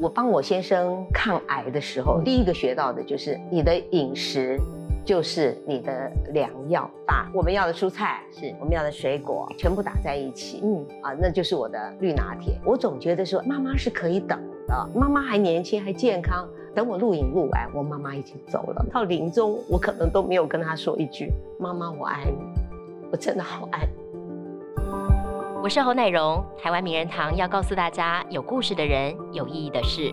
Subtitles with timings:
[0.00, 4.58] 我帮我先生抗癌的时候，第一个学到的就是你的饮食
[5.04, 12.58] 就是你的良药，把我们要的蔬菜是我们要的水果全部打在一起，嗯啊，那就是我的绿拿铁。
[12.64, 18.86] 我总觉得说妈妈是可以等的，妈妈还年轻还健康，等我录影录完，我妈妈已经走了。
[18.90, 21.30] 到临终，我可能都没有跟她说一句
[21.60, 22.38] “妈妈，我爱你”，
[23.12, 24.09] 我真的好爱你。
[25.62, 30.10] 我是侯乃荣，台湾名人堂要告诉大家：有故事的人，有意义的事。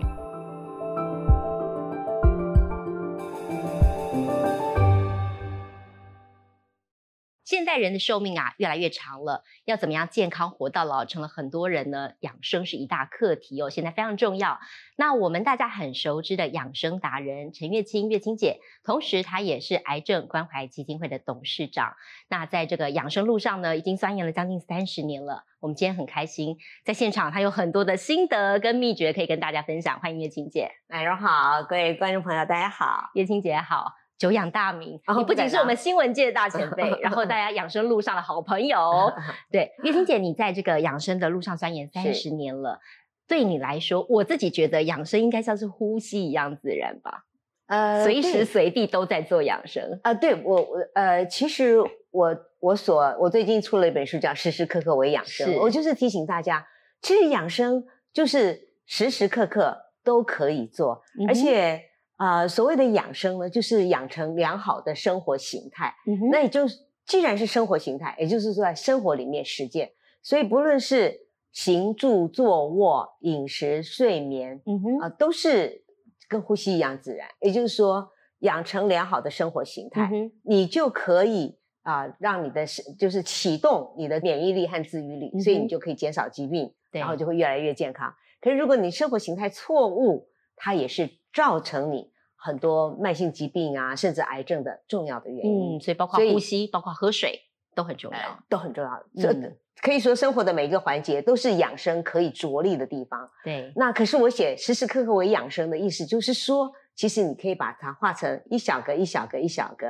[7.58, 13.68] 现代人的寿命啊越来越长了，要怎么样健康活到老，成了很多人呢养生是一大课题哦。
[13.68, 14.60] 现在非常重要。
[14.94, 21.96] 那我们大家很熟知的养生达人陈月清月清姐，同时她也是癌症关怀基金会的董事长。
[22.28, 25.42] 那在这个养生路上呢，已经钻研了将近三十年了。
[25.58, 29.98] 我们今天很开心，在现场她有很多的心得跟秘诀可以跟大家分享。
[29.98, 33.97] 欢迎月清姐，晚上好，各位观众朋友大家好，月清姐好。
[34.18, 39.12] 久仰大名，你不仅是我们新闻界的大前辈，然后 大家养生路上的好朋友。
[39.52, 42.80] 对，月清姐，你在这个养生的路上钻研三十年了，
[43.28, 47.26] 对你来说，我自己觉得养生应该像是呼吸一样自然吧？
[47.68, 50.12] 呃，随时随地都在做养生啊。
[50.12, 51.76] 对我，我呃，其实
[52.10, 56.66] 我我所我最近出了一本书，叫《时时刻刻为养生》，我就是提醒大家，
[57.00, 61.84] 其实养生就是时时刻刻都可以做，而且。
[62.18, 65.94] 啊，所谓的养生呢，就是养成良好的生活形态。
[66.32, 66.66] 那也就
[67.06, 69.92] 既然是生活形态，也就是说在生活里面实践。
[70.20, 75.84] 所以不论是行住坐卧、饮食、睡眠，嗯哼，啊，都是
[76.28, 77.28] 跟呼吸一样自然。
[77.40, 78.10] 也就是说，
[78.40, 80.10] 养成良好的生活形态，
[80.42, 82.66] 你就可以啊，让你的
[82.98, 88.12] 就是启动你的免疫力和自愈力，所以你就可以减少疾病，然后就会越来越健康。
[88.40, 91.08] 可是如果你生活形态错误，它也是。
[91.38, 95.76] 造成你很多慢性疾病啊，甚至癌症的重要的原因。
[95.76, 97.42] 嗯，所以包括呼吸，包括喝水
[97.76, 99.00] 都很重要，都很重要。
[99.16, 99.32] 这
[99.80, 103.30] 可以说生活的每一个环节都是养生可以着力的地方。
[103.44, 103.72] 对。
[103.76, 109.86] 那可是我写时时刻刻为养生的意思，就是说，其实你可以把它化成一小格、一小格、一小格，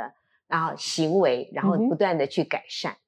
[0.49, 2.99] 然后行为，然后不断的去改善。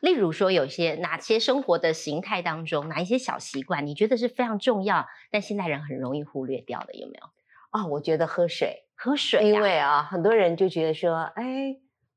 [0.00, 7.26] 例如说，有些哪些生活的形态当中，哪一些小习惯，你觉得是非常重要，但现代人很容易忽略掉的，有没有？
[7.70, 11.76] 啊，我觉得喝水，喝水，因为啊，很多人就觉得说，哎，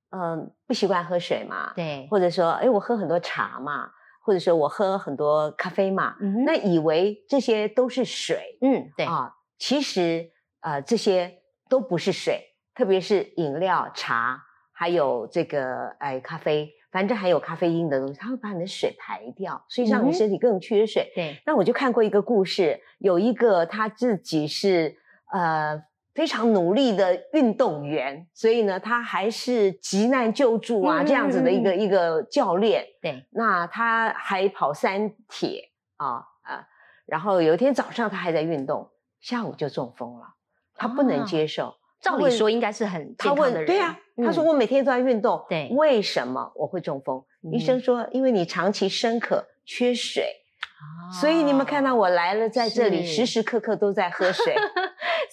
[0.10, 3.92] 嗯，不习惯喝水嘛，对，或者说，哎，我喝很多茶嘛，
[4.26, 6.16] 或者说我喝很多咖啡嘛，
[6.46, 10.32] 那以为这些都是水，嗯，对啊，其实
[10.62, 11.40] 呃，这些
[11.70, 12.42] 都不是水，
[12.74, 14.42] 特别是饮料、茶，
[14.72, 21.12] 还有这个哎咖啡，反正还有咖啡因的东西，它会把你的水排掉，所以让你身体更缺水。
[21.14, 24.98] 对，那我就看过一个故事，有一个他自己是。
[25.34, 25.84] 呃，
[26.14, 32.86] 非常努力的运动员，所以呢，他还是急难救助啊，这样子的一个一个教练。
[33.02, 36.68] 对，那他还跑山铁啊啊，
[37.08, 40.36] 然后有一天早上他还在运动，下午就中风了，
[40.76, 41.74] 他不能接受。
[42.00, 43.66] 照理说应该是很他问的人。
[43.66, 47.26] 对呀，他说我每天都在运动，对，为什么我会中风？
[47.52, 50.28] 医生说，因为你长期深渴，缺水。
[51.22, 54.54] 所以你们看到我来了，在这里时时刻刻都在喝水，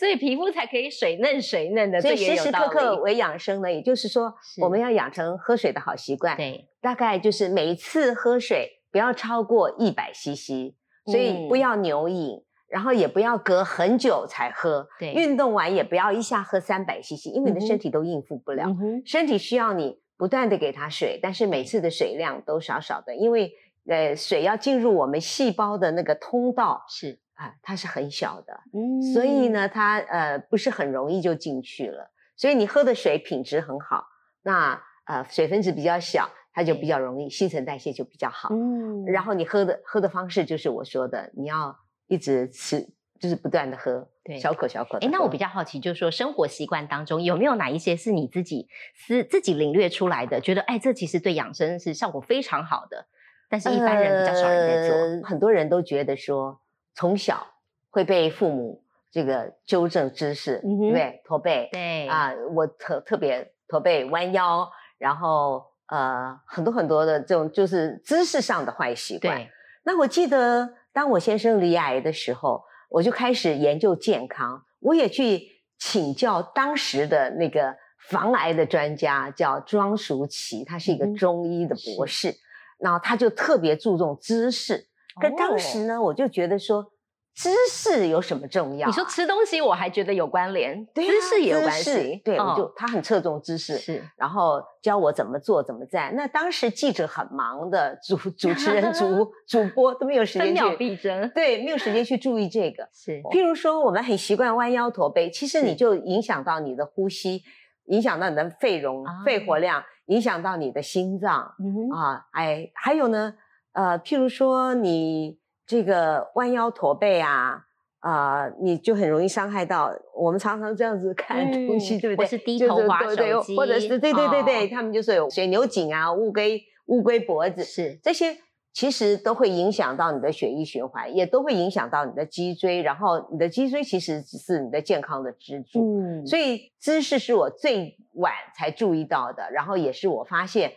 [0.01, 2.01] 所以皮肤才可以水嫩水嫩的。
[2.01, 6.35] 所以时时刻刻为养生呢，也就是说，我们要养成喝水的好习惯。
[6.39, 10.73] 对，大概就是每一次喝水不要超过一百 CC，
[11.05, 14.89] 所以不要牛饮，然后也不要隔很久才喝。
[14.99, 18.75] 对，运动完也不要一下喝三百 CC，因为你的身体都应付不了。
[19.05, 23.53] 身体需要你不断的给它水，但是每次的水量都少少的，因为。
[23.89, 32.11] 呃，水要进入我们细胞的那个通道是啊，它是很小的，嗯，所以呢，它呃不是很容易就进去了。
[32.37, 34.05] 所以你喝的水品质很好，
[34.43, 39.07] 那呃水分子比较小，它就比较容易新陈代谢就比较好，嗯。
[39.07, 41.75] 然后你喝的喝的方式就是我说的，你要
[42.09, 42.87] 一直吃，
[43.19, 44.99] 就是不断的喝，对，小口小口。
[44.99, 53.07] 哎，那我比较好奇，就是说生活习惯当中有没有哪一些是你自己是自己领略出来的，觉得哎这其实对养生是效果非常好的。
[53.49, 56.61] 但是一般人比较少人在做，很多人都觉得说，
[56.95, 57.47] 从小
[57.91, 61.23] 会被父母这个纠正姿势，对不对？
[61.25, 69.47] 驼背，对啊，我特特别驼背、弯腰，然后呃，很多很多的这种就是姿势上的坏习惯。
[69.83, 75.43] 那我记得当我先生离癌的时候，我就开始研究健康，我也去
[75.79, 77.75] 请教当时的那个
[78.09, 82.35] 防癌的专家，叫庄淑琪，他是一个中医的博士。
[82.79, 84.89] 然后他就特别注重姿势，
[85.19, 86.93] 可当时呢，我就觉得说，
[87.35, 88.87] 知识有什么重要？
[88.87, 92.21] 你说吃东西，我还觉得有关联，知识也有关系。
[92.25, 96.11] 对，我就他很侧重知识，是，然后教我怎么做怎么在。
[96.13, 101.31] 那当时记者很忙的，主主持人、主 主播都没有时间去，分秒必争。
[101.35, 102.89] 对，没有时间去注意这个。
[102.93, 107.43] 是，譬如说我们很习惯弯腰驼背，其实你就影响到你的呼吸，
[107.87, 112.27] 影响到你的肺容、肺活量，影响到你的心脏嗯啊。
[112.33, 113.35] 哎，还有呢，
[113.73, 115.39] 呃，譬如说你。
[115.67, 117.63] 这个弯腰驼背啊，
[118.01, 122.25] 啊，你就很容易伤害到我们常常这样子 看东西，对不对？
[122.25, 128.37] 或是低头滑手机，或者是对对对对，他们就是有水牛颈啊、乌龟乌龟脖子，是这些
[128.73, 132.83] 其实都会影响到你的血液循环，也都会影响到你的脊椎。
[132.83, 140.73] 然后你的脊椎其实只是你的健康的支柱，嗯，所以姿势是我最晚才注意到的，然后也是我发现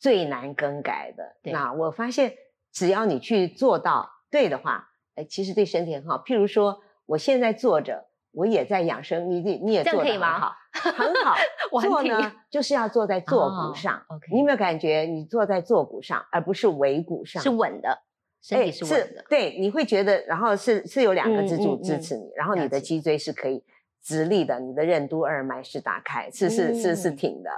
[0.00, 1.36] 最难更改的。
[1.52, 2.32] 那我发现
[2.72, 4.10] 只要你去做到。
[4.32, 6.16] 对的话，哎，其实对身体很好。
[6.24, 9.28] 譬如说，我现在坐着，我也在养生。
[9.28, 11.34] 你你你也做的很好，很好。
[11.82, 14.00] 坐呢，就是要坐在坐骨上。
[14.30, 17.42] 你有没有感觉你坐在坐骨上，而不是尾骨上？
[17.42, 18.02] 是稳的，
[18.40, 19.24] 身体是稳的。
[19.28, 23.64] 对，你会觉得，然后是是有两个支柱支持你，然后你的脊椎是可以
[24.00, 27.50] 直立的，你的任督二脉是打开，是是是是挺的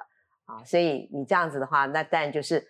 [0.52, 0.64] 啊。
[0.64, 2.66] 所以你这样子的话，那当然就是。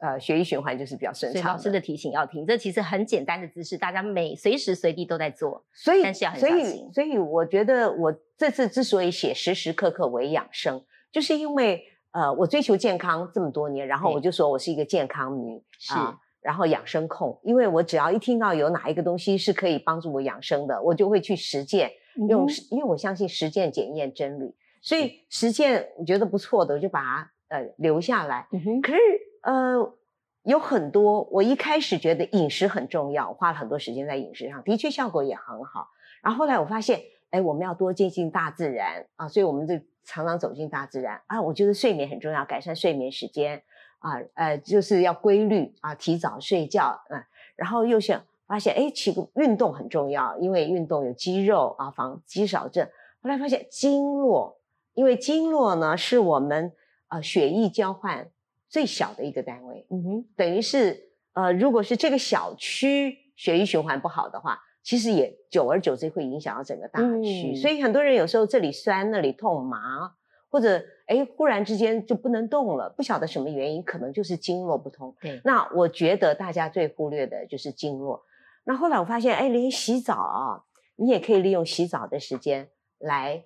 [0.00, 1.52] 呃，血液循环就是比较顺畅。
[1.52, 15.94] 老师的提醒要听，这其实很简单的姿势，大家每随时随地都在做，所以但是要很所以所以我觉得我这次之所以写时时刻刻为养生，就是因为呃，我追求健康这么多年，然后我就说我是一个健康迷，是，
[16.42, 21.90] 然后养生控，因为我只要一听到有哪一个东西是可以帮助我养生的，我就会去实践，
[22.28, 28.46] 用，因为我相信实践检验真理，所以实践我觉得不错的，我就把它呃留下来。
[28.82, 28.98] 可是。
[29.40, 29.94] 呃，
[30.42, 31.22] 有很多。
[31.30, 35.88] 我一开始觉得饮食很重要，花了很多时间在饮食上，的确效果也很好。
[36.22, 41.40] 然后后来我发现，哎，我们要多接近大自然啊，所以我们就常常走进大自然啊。
[41.40, 43.62] 我觉得睡眠很重要，改善睡眠时间
[44.00, 47.24] 啊，呃，就是要规律啊，提早睡觉啊。
[47.54, 52.86] 然后又想发现，哎，起个运动很重要，因为运动有肌肉啊，防肌少症。
[53.22, 54.57] 后来发现经络，
[54.98, 56.72] 因为经络呢是我们
[57.06, 58.28] 啊血液交换。
[58.70, 67.56] 最小的一个单位，嗯哼，等于是，呃，如果是这个小区血液循环不好的话，其实也久而久之会影响到整个大区。
[67.56, 70.12] 所以很多人有时候这里酸那里痛麻，
[70.50, 75.16] 或者哎忽然之间就不能动了，不晓得什么原因，可能就是经络不通。
[75.22, 78.22] 对，那我觉得大家最忽略的就是经络。
[78.64, 80.64] 那后来我发现，哎，连洗澡，啊
[80.96, 82.68] 你也可以利用洗澡的时间
[82.98, 83.44] 来。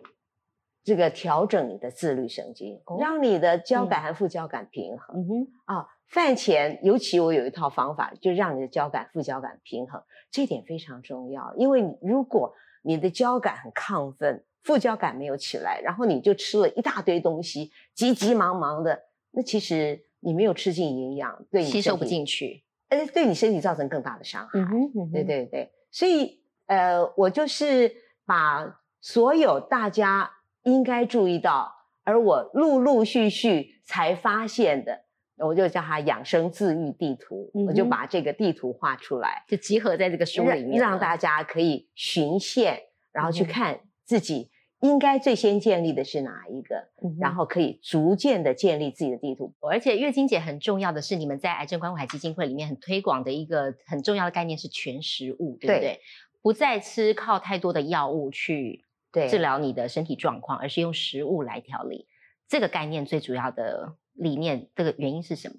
[0.84, 5.20] 这个调整你的自律神经，让你的交感和副交感平衡。
[5.20, 11.54] 嗯哼，啊，饭前尤其我有一套方法，就让你的交感副交感平衡，这点非常重要。
[11.56, 12.52] 因为如果
[12.82, 24.58] 你的交感很亢奋，副交感没有起来，然后你就吃了一大堆东西，急急忙忙的，那其实你没有吃进营养，对你吸收不进去，呃，对你身体造成更大的伤害。
[24.58, 27.92] 嗯哼，对对对，所以呃，我就是
[28.26, 30.28] 把所有大家。
[30.64, 31.72] 应该注意到，
[32.04, 35.04] 而我陆陆续续才发现的，
[35.38, 42.78] 我就叫它养生自愈地图，我就把这个地图画出来，就集合在这个书里面，让大家可以循线，
[43.12, 44.50] 然后去看自己
[44.80, 46.88] 应该最先建立的是哪一个，
[47.20, 49.52] 然后可以逐渐的建立自己的地图。
[49.60, 56.00] 而且月经姐很重要的是，你们在癌症关怀基金会里面很推广的一个很重要的概念是全食物，对不对？
[56.40, 58.84] 不再吃靠太多的药物去。
[59.28, 62.06] 治疗你的身体状况，而是用食物来调理。
[62.48, 65.56] 这个概念最主要的理念，这个原因是什么？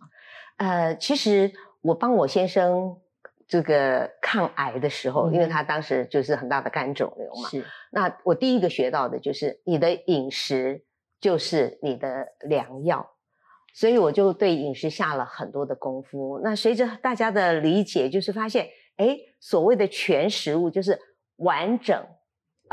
[0.58, 2.98] 呃，其实我帮我先生
[3.48, 7.50] 这个抗癌的时候，因为他当时就是很大的肝肿瘤嘛。
[7.50, 7.66] 是。
[7.92, 10.86] 那我第一个学到的就是你的饮食
[11.20, 13.16] 就是你的良药，
[13.74, 16.40] 所以我就对饮食下了很多的功夫。
[16.44, 21.00] 那随着大家的理解，就是发现，哎，所谓的全食物就是
[21.38, 22.06] 完整。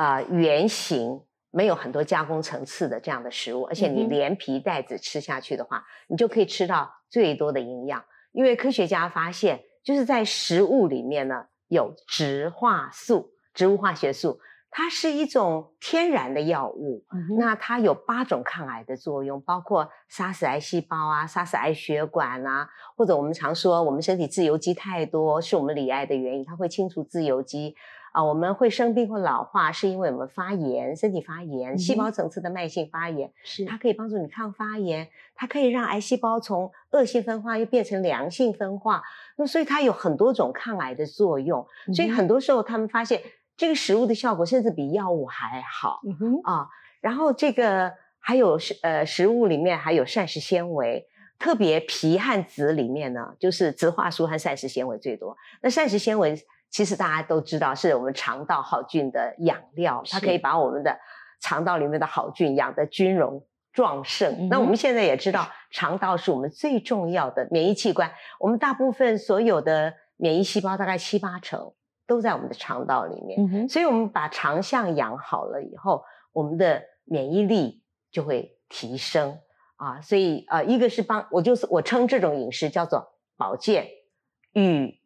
[0.00, 8.02] 啊，圆形没有很多加工层次的这样的食物，而且你连皮带籽吃下去的话，你就可以吃到最多的营养。
[8.33, 14.40] 因为科学家发现，就是在食物里面呢有植化素、植物化学素，
[14.71, 17.04] 它是一种天然的药物。
[17.38, 22.66] 那它有八种抗癌的作用，包括杀死癌细胞啊，杀死癌血管啊，
[22.97, 27.75] 或者我们常说我们身体自由基太多，是我们罹癌的原因，它会清除自由基。
[28.12, 39.02] 啊，我们会生病或老化，是因为我们发炎，身体发炎，细胞层次的慢性发炎，是它可以帮助你抗发炎，它可以让癌细胞从恶性分化又变成良性分化，
[39.37, 41.67] 那所以它有很多种抗癌的作用。
[41.95, 43.23] 所以很多时候他们发现，
[43.57, 46.00] 这个食物的效果甚至比药物还好
[46.45, 46.69] 啊。
[47.00, 51.07] 然后这个还有食呃食物里面还有膳食纤维，
[51.38, 55.37] 特别皮和籽里面呢，就是植化素和膳食纤维最多。
[55.62, 56.37] 那膳食纤维
[56.71, 60.97] 其实大家都知道是我们肠道好菌的养料，它可以把我们的
[61.41, 64.49] 肠道里面的好菌养得均容壮盛。
[64.49, 71.73] 那我们现在也知道，肠道是我们最重要的免疫器官，我们大部分所有的免疫细胞大概七八成
[72.07, 73.69] 都在我们的肠道里面。
[73.69, 79.39] 所以，我们把肠相养好了以后，我们的免疫力就会提升
[79.77, 83.87] 啊，所以呃，一个是帮我就是我称这种饮食叫做保健
[84.53, 85.00] 与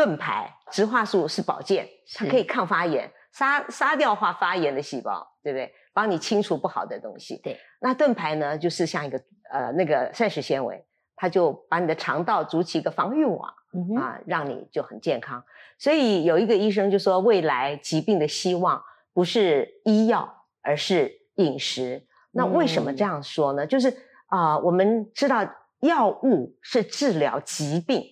[0.00, 5.70] 盾牌，植化素是保健，它可以抗发炎，杀杀掉化发炎的细胞，对不对？
[5.92, 7.36] 帮你清除不好的东西。
[7.42, 9.20] 对，那盾牌呢，就是像一个
[9.52, 10.82] 呃那个膳食纤维，
[11.16, 13.52] 它就把你的肠道筑起一个防御网
[13.98, 15.44] 啊，让你就很健康。
[15.78, 23.66] 所以有一个医生就说，未来疾病的希望不是医药，而是饮食，那为什么这样说呢？
[23.66, 23.94] 就是
[24.28, 25.46] 啊，我们知道
[25.80, 28.02] 药物是治疗疾病，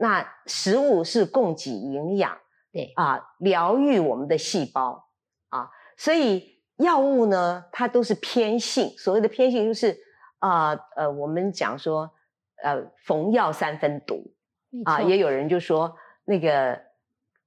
[0.00, 2.38] 那食物是供给营养，
[2.72, 5.10] 对啊，疗愈我们的细胞
[5.50, 8.88] 啊，所以药物呢，它都是偏性。
[8.96, 9.94] 所谓的偏性，就是
[10.38, 12.10] 啊呃，我们讲说
[12.62, 14.32] 呃，逢药三分毒
[14.86, 16.80] 啊，也有人就说那个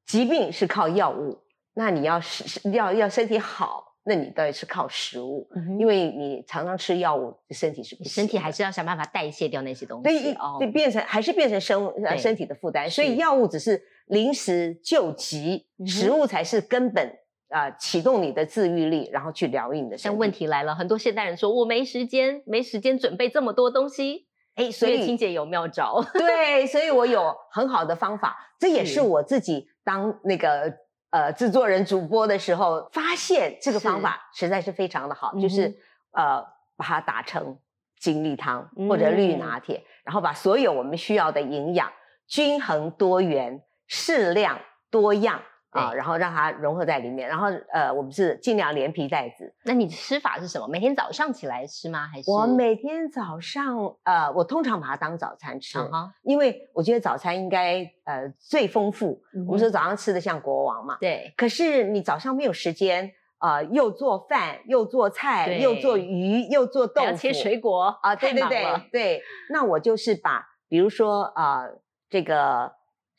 [0.05, 1.41] 疾病是靠药物，
[1.73, 3.92] 那你要是要要身体好。
[4.05, 5.47] 那你到底是靠食物，
[5.79, 12.89] 因为你常常吃药物，身体是不身体还是要想办法代谢掉那些东西，对，对，变成还是变成生身体的负担。
[12.89, 17.17] 所以药物只是临时救急，食物才是根本
[17.47, 19.95] 啊，启动你的自愈力，然后去疗愈你的。
[20.03, 24.27] 但问题来了，很多现代人说我没时间，没时间准备这么多东西。
[24.55, 30.82] 哎，所以青姐有妙招，对，所以我有很好的方法，这也是我自己当那个。
[31.13, 35.71] 呃，制作人主播的时候发现这个方法实在是非常的好，就是
[36.11, 36.43] 呃
[36.75, 37.55] 把它打成
[37.99, 41.91] 精力汤或者绿拿铁，然后把所有我们需要的营养
[42.27, 45.39] 均衡多元、适量多样。
[45.73, 49.53] 啊，然后让它融合在里面，然后呃，我们是尽量连皮带籽。
[49.63, 50.67] 那你吃法是什么？
[50.67, 52.07] 每天早上起来吃吗？
[52.07, 55.79] 还是我每天早上呃，我通常把它当早餐吃，
[56.21, 59.21] 因为我觉得早餐应该呃最丰富。
[59.47, 61.33] 我们说早上吃的像国王嘛，对。
[61.35, 69.21] 可是你早上没有时间啊，又做饭，又做菜，又做鱼，又做豆腐，切水果啊，对对对对。
[69.49, 71.63] 那我就是把，比如说啊，
[72.09, 72.71] 这个。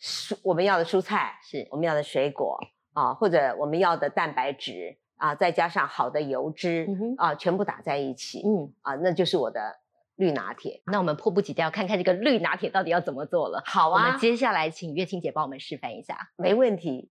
[0.05, 2.61] 蔬我们要的蔬菜是我们要的水果
[2.93, 9.81] 啊，或者我们要的蛋白质啊，再加上好的油脂啊，全部打在一起，嗯啊，那就是我的
[10.17, 10.83] 绿拿铁。
[10.85, 13.63] 那我们迫不及待要看看这个绿拿铁到底要怎么做了。
[13.65, 16.19] 好啊，我们接下来请月清姐帮我们示范一下。
[16.37, 17.11] 没问题。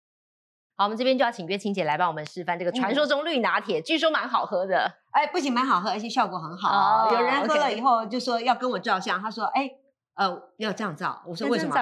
[0.75, 4.99] 好，我们这边就要请月清姐来帮我们示范这个传说中绿拿铁，据说蛮好喝的。
[5.09, 7.11] 哎，不仅蛮好喝，而且效果很好。
[7.11, 9.69] 有人喝了以后就说要跟我照相，他说：“哎，
[10.13, 11.73] 呃，要这样照。”我说：“为什么？”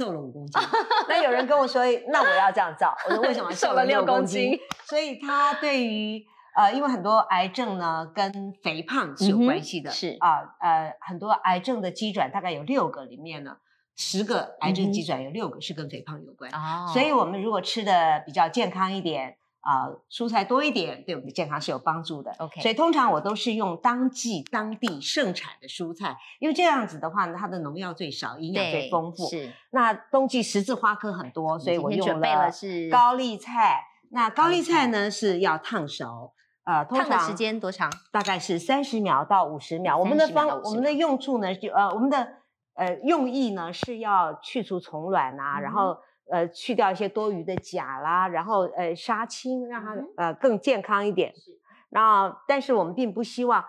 [0.00, 0.62] 瘦了五公斤，
[1.10, 2.96] 那有人跟我说，那我要这样照。
[3.06, 4.58] 我说为什么瘦了六公斤？
[4.88, 6.24] 所以他对于
[6.56, 13.58] 呃，因为很多癌症呢跟肥胖是有关系的，是啊呃，很多癌症的基转大概有六个里面呢，
[13.94, 16.50] 十个癌症基转有六个是跟肥胖有关。
[16.52, 19.36] 哦，所以我们如果吃的比较健康一点。
[19.60, 22.34] 啊，蔬菜多一点，对我们的健康是有帮助的。
[22.38, 29.28] OK，所以通常我都是用当季、当地盛产的蔬菜，因为这样子的话呢，它的农药最少，营养最丰富。
[29.28, 29.52] 是。
[29.70, 32.50] 那冬季十字花科很多，所以我用了
[32.90, 33.84] 高丽菜。
[34.10, 36.32] 那高丽菜呢是要烫熟，
[36.64, 37.92] 呃，烫的时间多长？
[38.10, 39.96] 大概是三十秒到五十秒。
[39.98, 42.26] 我们的方，我们的用处呢，就呃，我们的
[42.74, 45.98] 呃用意呢是要去除虫卵啊，然后。
[46.30, 51.34] 呃，去掉一些多余的钾啦，然后呃杀青，让它呃更健康一点。
[51.34, 51.58] 是。
[51.90, 53.64] 那，但是我们并不希望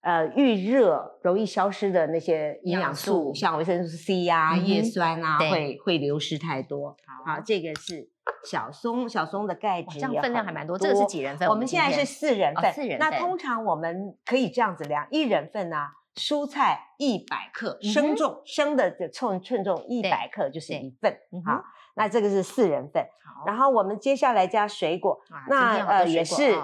[0.00, 6.96] 呃遇热容易消失的那些营养素，像维生素 C 呀、叶酸啊，会会流失太多。
[7.24, 8.10] 好，这个是
[8.44, 10.76] 小松，小松的钙质这样分量还蛮多。
[10.76, 11.48] 这个是几人份？
[11.48, 12.72] 我们现在是四人份。
[12.72, 13.10] 四人份。
[13.10, 21.16] 那通常我们可以这样子量：一人份呢，蔬菜一百克，生重生的就称称重一百克就是一份。
[21.46, 21.62] 好。
[21.94, 23.06] 那这个是四人份，
[23.46, 26.56] 然后我们接下来加水果，那呃也是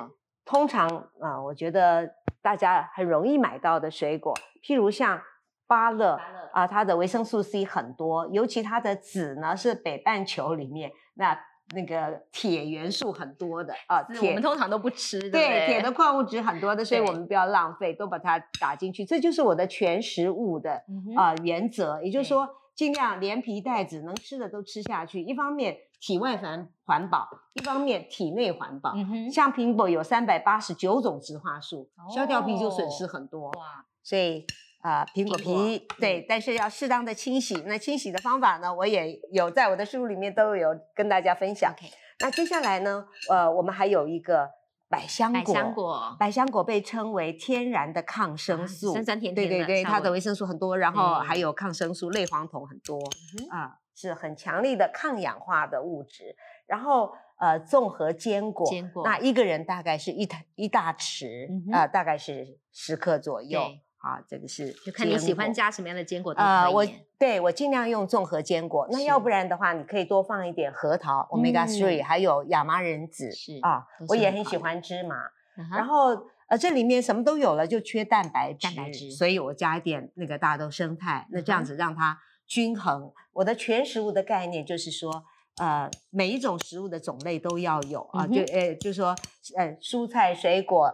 [0.44, 0.88] 通常
[1.20, 5.20] 啊，我觉得大家很容易买到的水果，譬如像
[5.66, 6.18] 芭乐
[6.52, 11.38] 啊，它的维生素 C 很多，尤其它的籽呢是北半球里面那
[11.74, 20.82] 那个铁元素很多的啊，铁我们通常都不吃，对，铁的矿物质很多的，所以我们不要浪费，都把它打进去，这就是我的全食物的
[21.14, 22.48] 啊原则，也就是说。
[22.78, 28.94] 尽量连皮带籽能吃的都吃下去，一方面体外环环保，一方面体内环保。
[29.32, 33.50] 像苹果有三百八十九种植化素，削掉皮就损失很多。
[33.50, 34.46] 哇，所以
[34.82, 37.56] 啊、苹果苹果皮对，但是要适当的清洗。
[37.66, 41.72] 那清洗的方法呢，我也有在我的书里面都有跟大家分享。
[41.76, 44.48] OK，那接下来呢，呃，我们还有一个
[44.88, 45.54] 百香百果。
[45.54, 56.34] 香果，百香果被称为天然的抗生啊素，酸酸甜对对对，甜的效果它的维生素很多，然后还有抗生素、类黄酮很多嗯啊、是很强力的抗氧化的物质。
[56.66, 63.82] 然后呃，综合坚果，坚果那一个人大概是一大一大匙，嗯呃，大概是十克左右对。
[63.98, 66.86] 啊，这个是就看你喜欢加什么样的坚果都呃，我。
[67.18, 75.16] 对我尽量用综合坚果，那要不然的话，你可以多放一点核桃、omega three，嗯还有亚麻仁籽是啊，我也很喜欢芝麻。
[75.56, 76.10] 嗯然后
[76.46, 83.12] 呃，这里面什么都有了，就缺蛋白质，蛋白质所以我加一点那个大豆生态，那这样子让它均衡。
[83.32, 85.24] 我的全食物的概念就是说。
[85.58, 89.14] 呃，每一种食物的种类都要有啊，嗯就呃，就是说，
[89.56, 90.84] 呃，蔬菜、水果，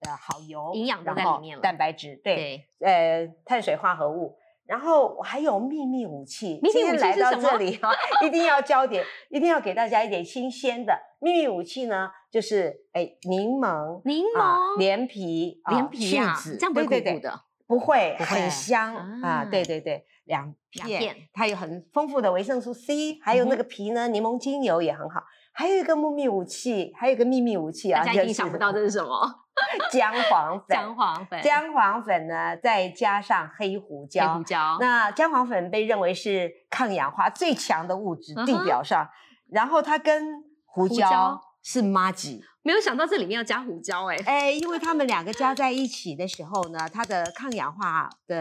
[0.00, 6.58] 呃，好油，营养都在里面了蛋白质，对，对，呃，碳水化合物，然后还有秘密武器。
[6.62, 7.90] 秘密武器今天来到这里哈，
[8.24, 17.40] 一定要教点，一定要给大家一点新鲜的秘密武器呢，就是哎，柠檬、柠啊檬、连皮、啊连皮啊，柿子这样不会对对对苦苦的。
[17.66, 25.22] 不会，很香啊啊对对对，两片，两片它有很丰富的维生素 C，还有那个皮呢，柠檬精油也很好。
[25.52, 29.40] 还有一个秘密武器，还有一个秘密武器啊，大家想不到这是什么？
[29.92, 30.66] 姜黄粉。
[30.68, 34.38] 姜黄粉、姜黄粉呢，再加上黑胡椒黑椒。
[34.38, 39.08] 胡椒，那姜黄粉被认为是抗氧化最强的物质，地表上。
[39.48, 48.40] 然后它跟胡椒胡椒是妈吉，没有想到这里面要加胡椒哎、哎，因为他们两个加在一起的时候呢，它的抗氧化的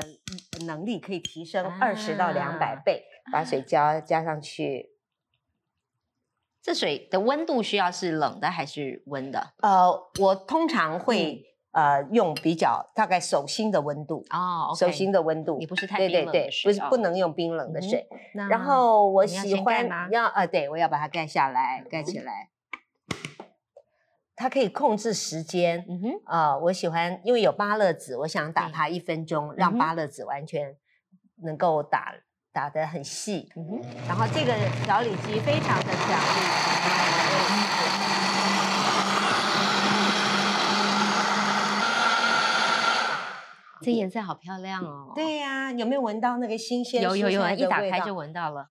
[0.65, 3.05] 能力可以提升二十到两百啊倍。
[3.31, 4.89] 把水浇加上去，
[6.61, 9.53] 这水的温度需要是冷的还是温的？
[9.61, 9.89] 呃，
[10.19, 15.65] 我通常会、呃用比较大概手心的温度，哦手心的温度你。
[15.65, 18.05] 不是太对对对冰冷的，水哦不是不能用冰冷的水。
[18.35, 22.49] 那然后我喜欢吗要呃，对我要把它盖下来，盖起来。
[24.35, 30.75] 它可以控制时间，嗯哼，呃，我喜欢，因为有芭乐籽，我想打它一分钟，嗯让芭乐籽完全
[31.43, 32.15] 能够打
[32.51, 33.47] 打得很细。
[33.55, 36.63] 嗯哼，然后这个调理机非常的强力。
[43.81, 48.69] 这颜色好漂亮哦。，对呀、有没有闻到那个新鲜有有有，一打开就闻到了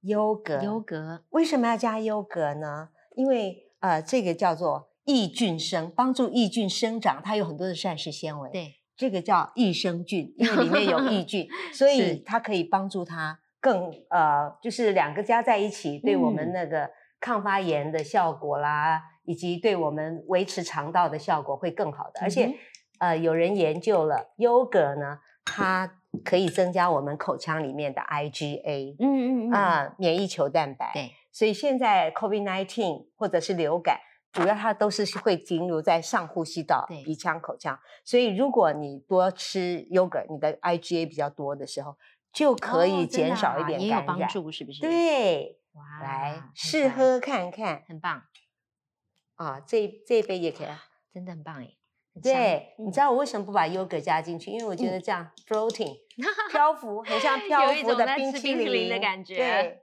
[0.00, 0.60] 优格。
[0.62, 2.88] 优格，为什么要加优格呢？
[3.14, 22.20] 因为呃，这个叫做益菌生，帮助益菌生长，它有很多的膳食纤维。，对，这个叫益生菌，因为里面有益菌， 所以它可以帮助它更呃，就是两个加在一起，对我们嗯那个抗发炎的效果啦，以及对我们维持肠道的效果会更好的。
[22.20, 22.54] 而且嗯
[22.98, 28.96] 呃，有人研究了优格呢，它可以增加我们口腔里面的 IgA。
[28.98, 30.90] 嗯嗯嗯，啊、免疫球蛋白。
[30.92, 34.00] 对，所以现在 COVID-19 或者是流感，
[34.32, 37.78] 主要它都是会停留在上呼吸道、鼻腔、口腔。
[38.04, 41.96] 所以如果你多吃 yogurt，你的 IgA 比较多的时候，
[42.32, 44.18] 就可哦以减少一啊也有点感染。
[44.18, 48.24] 帮助，是不是？，对，哇，来试，喝看看很棒，
[49.36, 50.86] 啊，这这一杯也可以啊。
[51.14, 51.68] 真的很棒哎。
[52.14, 54.50] 很香对，你嗯知道我为什么不把 yogurt 加进去？
[54.50, 55.94] 因为我觉得这样 floating
[56.50, 59.82] 漂浮，很像漂浮的冰淇淋的感觉对，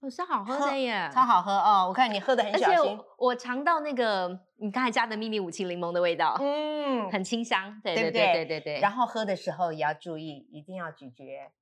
[0.00, 1.86] 哦，是好喝喝的耶，超好喝哦！
[1.88, 2.96] 我看你喝的很小心。
[2.96, 8.80] 我我尝到那个你刚才加的秘密武器柠檬的味道，嗯，很清香，对对对对对。
[8.80, 11.52] 然后喝的时候也要注意，一定要咀嚼，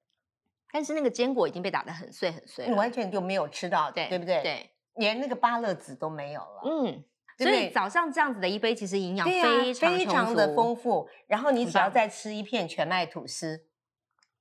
[0.73, 7.05] 但是那个坚果已经被打得很碎很碎你，完全就没有吃到，对对不对？，对，连那个芭乐籽都没有了，嗯。
[7.41, 11.09] 所以早上这样子的一杯，其实营养非常非常的丰富。
[11.29, 13.65] 然后你只要再吃一片全麦吐司，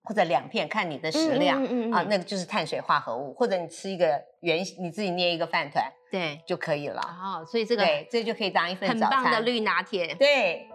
[0.08, 7.02] 或者两片，看你的食量啊，嗯嗯嗯嗯那个就是碳水化合物，或者你吃一个圆，你自己捏一个饭团对，就可以了。
[7.02, 9.24] 哦，所以这个对，这就可以当一份很早餐。
[9.24, 10.66] 棒的绿拿铁，对，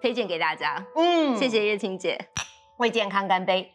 [0.00, 0.82] 推荐给大家。
[0.96, 2.18] 嗯，谢谢叶青姐。
[2.78, 3.70] 为健康干杯。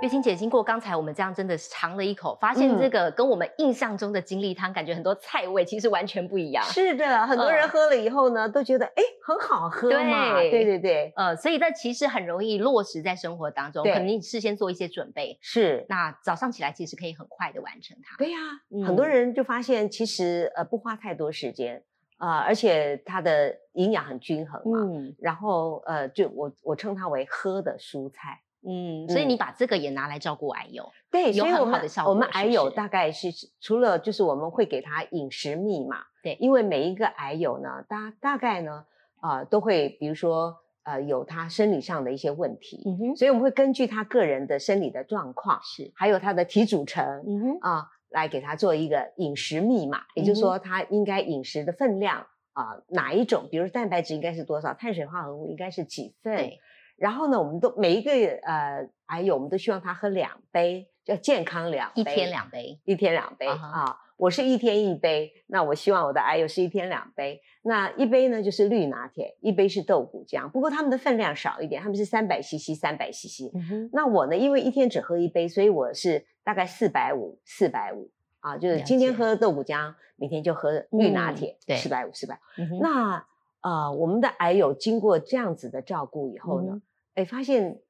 [0.00, 6.62] 月清姐，经过刚才我们这样真的是尝了一口，发现嗯这个跟我们印象中的精力汤，感觉很多菜味其实完全不一样。
[6.66, 10.34] 是的，很多人嗯喝了以后呢，都觉得哎很好喝嘛。
[10.34, 15.84] 对对对对，呃，所以这其实很容易落实在生活当中，对可能你事先做一些准备，是。
[15.88, 18.16] 那早上起来其实可以很快的完成它。
[18.18, 18.38] 对呀、
[18.70, 21.82] 嗯很多人就发现其实呃不花太多时间
[22.18, 24.78] 啊，而且它的营养很均衡嘛。
[24.80, 28.42] 嗯，然后呃，就我我称它为喝的蔬菜。
[28.70, 32.12] 嗯，所以你把这个也拿来照顾癌友，对，有很好的效果。
[32.12, 33.28] 我们癌友大概是
[33.62, 38.84] 除了就是我们会给他饮食密码，对，因为每一个癌友呢，大大概呢
[39.20, 47.58] 啊都会，比如说呃有他生理上的一些问题，嗯哼，所以我们会根据他个人的生理的状况是，还有他的体组成，嗯哼。
[47.62, 56.50] 啊，来给他做一个饮食密码，也就是说他应该饮食的分量啊哪一种，比如蛋白质应该是多少，碳水化合物应该是几份。
[56.98, 58.10] 然后呢，我们都每一个
[58.42, 63.96] 呃癌友，我们都希望他喝两杯，叫健康两杯，一天两杯，一天两杯啊。
[64.16, 67.40] 我是一天一杯，那我希望我的癌友是一天两杯。
[67.62, 70.50] 那一杯呢就是绿拿铁，一杯是豆腐浆。
[70.50, 73.52] 不过他们的分量少一点，他们是三百 CC，三百 CC。
[73.92, 82.40] 那我呢，因为一天只喝一杯，所以我是大概四百五，四百五啊，就是今天喝豆腐浆，明天就喝绿拿铁，四百五，四百。
[82.80, 83.24] 那
[83.60, 86.80] 呃，我们的癌友经过这样子的照顾以后呢？
[87.14, 87.80] 哎，发现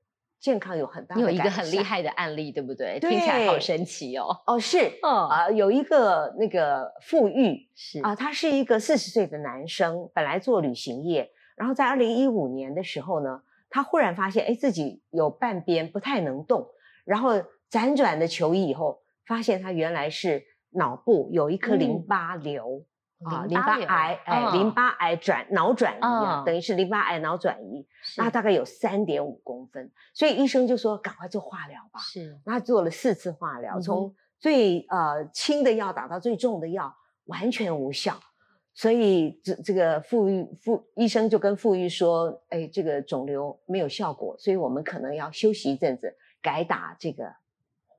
[0.41, 2.99] 健康有很大，你有一个很厉害的案例，对不对？
[3.01, 4.29] 听起来好神奇哦。
[4.47, 16.67] 哦，是，啊，有一个那个富裕是啊，他是一个四十岁的男生，本来做旅行业，然后在二零一五年的时候呢，他忽然发现，哎，自己有半边不太能动，
[17.05, 17.33] 然后
[17.71, 22.85] 辗转的求医以后，发现他原来是脑部有一颗淋巴瘤。
[23.25, 27.85] 啊，淋巴癌，哎，淋巴癌转脑转移啊，等于是淋巴癌脑转移，
[28.17, 31.99] 那大概有三点五公分，所以医生就说赶快做化疗吧。
[31.99, 38.21] 是，那做了四次化疗，从最呃轻的药打到最重的药，完全无效。
[38.73, 47.35] 所以这这个傅玉傅医生就跟傅玉说，哎，这个肿瘤没有效果，所以我们可能要休息一阵子，改打这个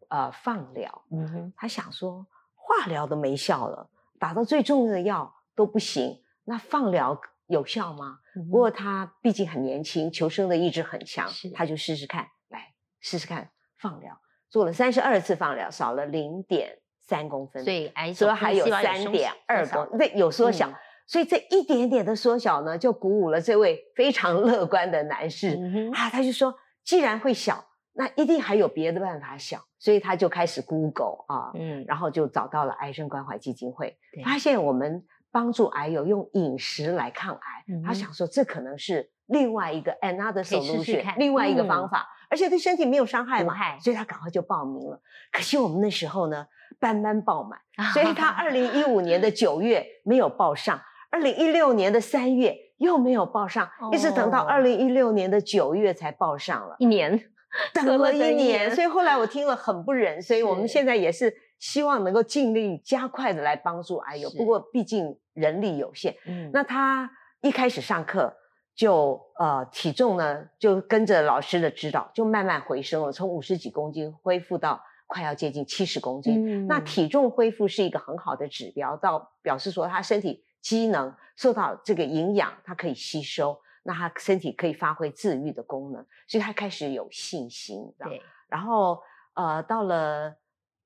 [0.07, 1.03] 呃放疗。
[1.11, 3.89] 嗯哼，他想说化疗都没效了。
[4.19, 8.19] 打到最重的药都不行，那放疗有效吗？
[8.51, 20.69] 不过他毕竟很年轻，求生的意志很强，他就试试看，来试试看放疗，做了三十二次放疗，少了零点三公分，所以癌所以还有三点二公，对，有缩小，
[21.07, 25.57] 所以这一点点的缩小呢，就鼓舞了这位非常 乐观的男士
[25.93, 26.53] 啊，他就说，
[26.83, 27.68] 既然会小。
[27.99, 45.01] 那一定还有别的办法想，所以他就开始 Google 啊，嗯，然后就找到了癌症关怀基金会，发现我们帮助癌友用饮食来抗癌，他想说这可能是另外一个 another solution，另外一个方法，而且对身体没有伤害嘛，所以他赶快就报名了。
[45.33, 46.47] 可惜我们那时候呢
[46.79, 47.59] 班班爆满，
[47.91, 50.79] 所以他 二零一五年的九月没有报上，
[51.11, 57.21] 二零一六年的三月又没有报上，一直等到二零一六年的九月才报上了，一年。
[57.73, 64.29] 等了一年，所以后来我听了很不忍，所以我们现在也是希望能够尽力加快的来帮助癌友。
[64.31, 67.09] 不过毕竟人力有限，嗯，那他
[67.41, 68.35] 一开始上课
[68.75, 76.67] 就呃体重呢就跟着老师的指导就慢慢回升了，从五十几公斤恢复到快要接近七十公斤。
[76.67, 83.59] 那体重恢复是一个很好的指标，到表示说他身体机能受到这个营养，它可以吸收。
[83.89, 87.91] 那他身体可以发挥自愈的功能，所以他开始有信心。
[87.97, 89.01] 对，然后
[89.33, 90.31] 呃，到了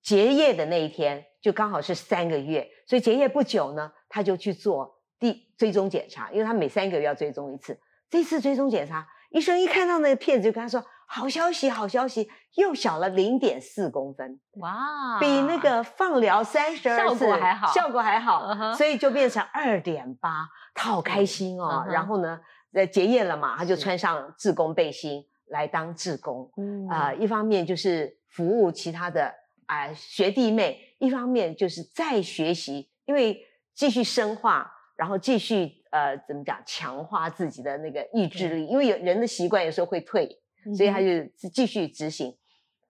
[0.02, 7.78] 结业的那一天，就刚好是三个月，所以结业不久呢，他就去做第追踪检查，因为他每三个月要追踪一次。
[8.10, 21.86] 这次追踪检查，医生一看到那个片子就跟他说：“好消息，好消息，又小了零点四公分，哇，比那个放疗三十二次效果还好，效果还好，所以就变成二点八，他好开心哦。
[21.90, 22.40] 然后呢？
[22.74, 26.52] 在结业了嘛，他就穿上志工背心来当志工，
[26.90, 29.34] 啊，一方面就是服务其他的
[29.68, 33.40] 啊学弟妹，一方面就是再学习，因为
[33.76, 40.28] 继续深化，然后继续呃怎么讲，强化自己的那个意志力，因为有人的习惯有时候会退，
[40.76, 42.36] 所以他就继续执行，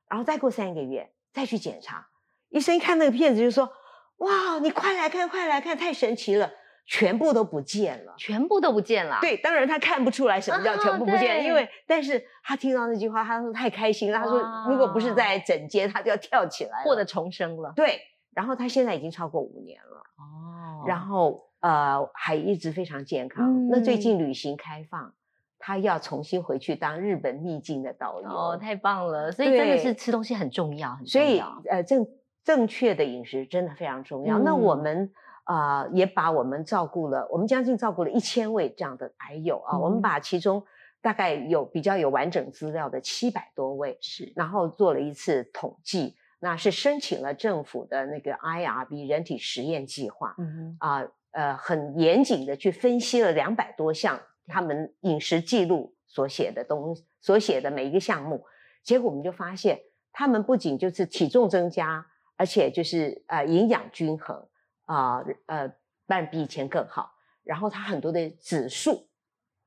[0.09, 2.07] 然后再过三个月再去检查，
[2.49, 3.69] 医生一看那个片子就说，
[4.17, 6.49] 哇，你快来看，快来看，太神奇了。
[6.85, 9.17] 全部都不见了，全部都不见了。
[9.21, 14.19] 对，当然他看不出来什么叫全部不见，因为但是他听到那句话，他说太开心了。
[14.19, 17.71] 他说如果不是在整间，他就要跳起来，获得重生了。
[17.73, 18.01] 对，
[18.35, 23.69] 然后他现在已经超过五年了哦，然后呃还一直非常健康。
[23.69, 25.13] 那最近旅行开放，
[25.57, 28.27] 他要重新回去当日本秘境的导游。
[28.27, 29.31] 哦，太棒了！
[29.31, 31.63] 所以真的是吃东西很重要，很重要。
[31.69, 32.05] 呃，正
[32.43, 34.37] 正确的饮食真的非常重要。
[34.37, 35.13] 那我们。
[35.43, 39.77] 啊，也把我们照顾了，我们将近照顾了一千位这样的癌友啊。
[39.77, 40.63] 我们把其中
[41.01, 54.61] 大概有比较有完整资料的七百多位，是，然后做了一次统计，那是申请了政府的那个 IRB 人体实验计划，嗯啊，呃很严谨的去分析了两百多项他。
[54.61, 58.45] 们饮食记录所写的东所写的每一个项目，
[58.83, 59.79] 结果我们就发现，
[60.11, 62.05] 他们不仅就是体重增加，
[62.37, 64.47] 而且就是呃营养均衡
[64.85, 65.73] 啊呃，
[66.07, 67.11] 但比以前更好。
[67.43, 69.09] 然后他很多的指数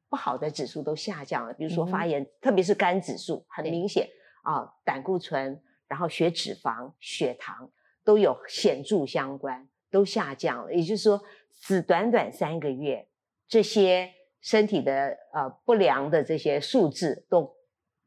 [0.08, 4.08] 不好的指数都下降了，比如说发炎，特别是肝指数很明显
[4.42, 7.70] 啊，胆固醇，然后血脂肪、血糖
[8.02, 10.72] 都有显著相关，都下降了。
[10.72, 11.22] 也就是说，
[11.60, 13.08] 只短短三个月，
[13.46, 17.56] 这些身体的呃不良的这些数字都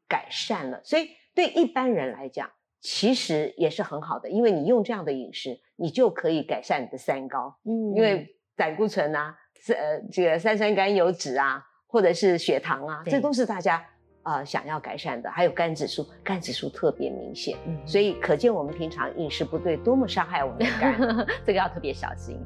[0.07, 0.81] 改善了。
[0.83, 7.55] 所以对一般人来讲，其实也是很好的，因为你用这样的饮食，你就可以改善你的三高。
[7.63, 9.35] 嗯，因为胆固醇啊。
[9.61, 13.85] 是呃，这个三酸甘油脂啊，或者是血糖啊，这都是大家
[14.23, 15.29] 呃想要改善的。
[15.29, 20.97] 还有肝指数，肝指数特别明显，所以可见我们平常饮食不对，多么伤害我们的肝，
[21.45, 22.39] 这个要特别小心。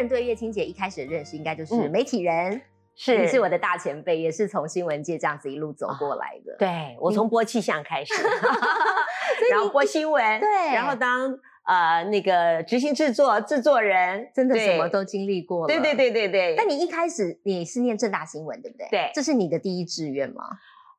[0.00, 2.60] 人对叶青姐一开始的认识，应该就是媒体人。
[2.96, 6.56] 是，你是我的大前辈，也是从新闻界这样子一路走过来的。
[6.58, 8.12] 对，我从播气象开始，
[9.50, 15.66] 然后播新闻，对，然后当呃那个执行制作制作人，真的什么都经历过了。
[15.66, 16.54] 对对对对对。
[16.56, 18.88] 但你一开始你是念正大新闻，对不对？
[18.90, 20.44] 对，这是你的第一志愿吗？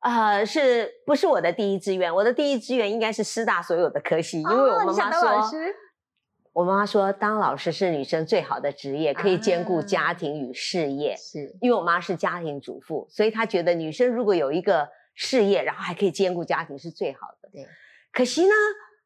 [0.00, 2.12] 呃，是不是我的第一志愿？
[2.12, 5.50] 我的第一志愿应该是师大所有的科系，因为我妈妈说。
[6.52, 11.16] 我妈妈说，当老师是女生最好的职业，可以兼顾家庭与事业。
[11.16, 17.48] 是因为我妈是家庭主妇，所以她觉得女生如果有一个事业，然后还可以兼顾家庭，是最好的。
[17.50, 17.66] 对，
[18.12, 18.52] 可惜呢，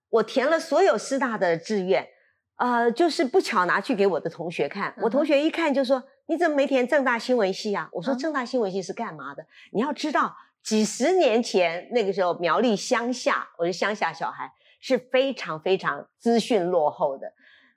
[0.09, 2.09] 我填了所有师大的志愿，
[2.57, 4.93] 呃，就是不巧拿去给我的同学看。
[5.03, 9.47] 我同学一看就说：“你怎么没填正大新闻系啊？”我说：“正大新闻系是干嘛的？
[9.73, 17.27] 你要知道，几十年前那个时候，苗栗乡下，我是乡下小孩。”是非常非常资讯落后的，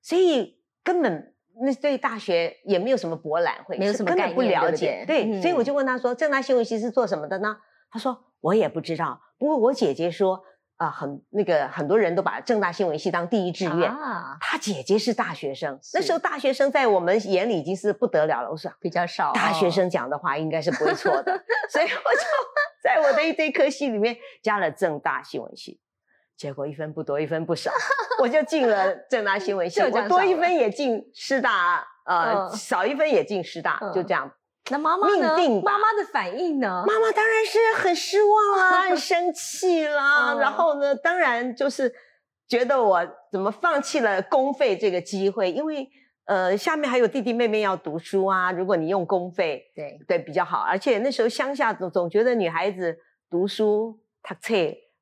[0.02, 5.04] 所以根本那对大学也没有什么博览会，没有什么根本不了解。
[5.06, 7.58] 对，所以我就问他说：“正大新闻系是做什么的呢？”
[7.92, 9.20] 他说：“我也不知道。
[9.38, 10.42] 不过我姐姐说
[10.78, 13.92] 啊，很那个很多人都把正大新闻系当第一志愿。
[14.40, 18.50] 他姐姐是大学生，那时候大学生在我们眼里已经是不得了了。
[18.50, 21.44] 我说比较少，大学生讲的话应该是不会错的。
[21.70, 22.22] 所以我就
[22.82, 25.82] 在我的一堆科系里面加了正大新闻系。”
[26.40, 27.70] 结果一分不多，一分不少，
[28.24, 29.82] 我就进了正大 新闻系。
[29.82, 34.32] 我多一分也进师大，呃，少一分也进师大，就这样。
[34.72, 35.36] 那妈妈呢？
[35.62, 36.86] 妈妈的反应呢？
[36.88, 40.34] 妈妈当然是很失望啦，很 生气啦。
[40.36, 41.94] 然后呢，当然就是
[42.48, 45.52] 觉得我怎么放弃了公费这个机会？
[45.52, 45.90] 因为
[46.24, 48.50] 呃，下面还有弟弟妹妹要读书啊。
[48.54, 50.60] 如果你用公费，对对比较好。
[50.60, 52.98] 而且那时候乡下总总觉得女孩子
[53.30, 54.54] 读书读册。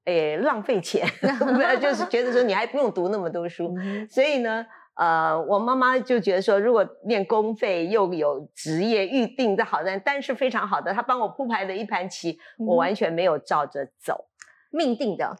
[0.08, 1.06] 诶，浪费钱，
[1.82, 3.76] 就是觉得说你还不用读那么多书，
[4.10, 4.66] 所以呢，
[4.96, 14.30] 呃，我妈妈就觉得说，如果念公费又有职业预定的好的，但是非常好的，她帮我铺排了一盘棋，我完全没有照着走，
[14.72, 15.36] 命定的，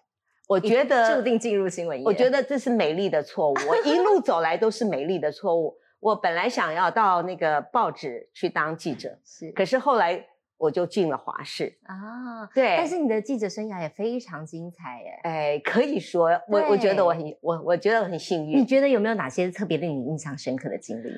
[0.50, 10.28] 我觉得注定进入新闻业，我觉得这是美丽的错误，我一路走来都是美丽的错误，我本来想要到那个报纸去当记者， 是，可是后来。
[10.58, 18.60] 我就进了华视啊，对，但是你的记者生涯也非常精彩耶，哎，可以说，我我觉得我很我我觉得很幸运。
[18.60, 21.10] 你觉得有没有哪些特别令你印象深刻的经历？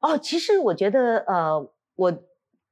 [0.00, 2.12] 哦，其实我觉得，呃，我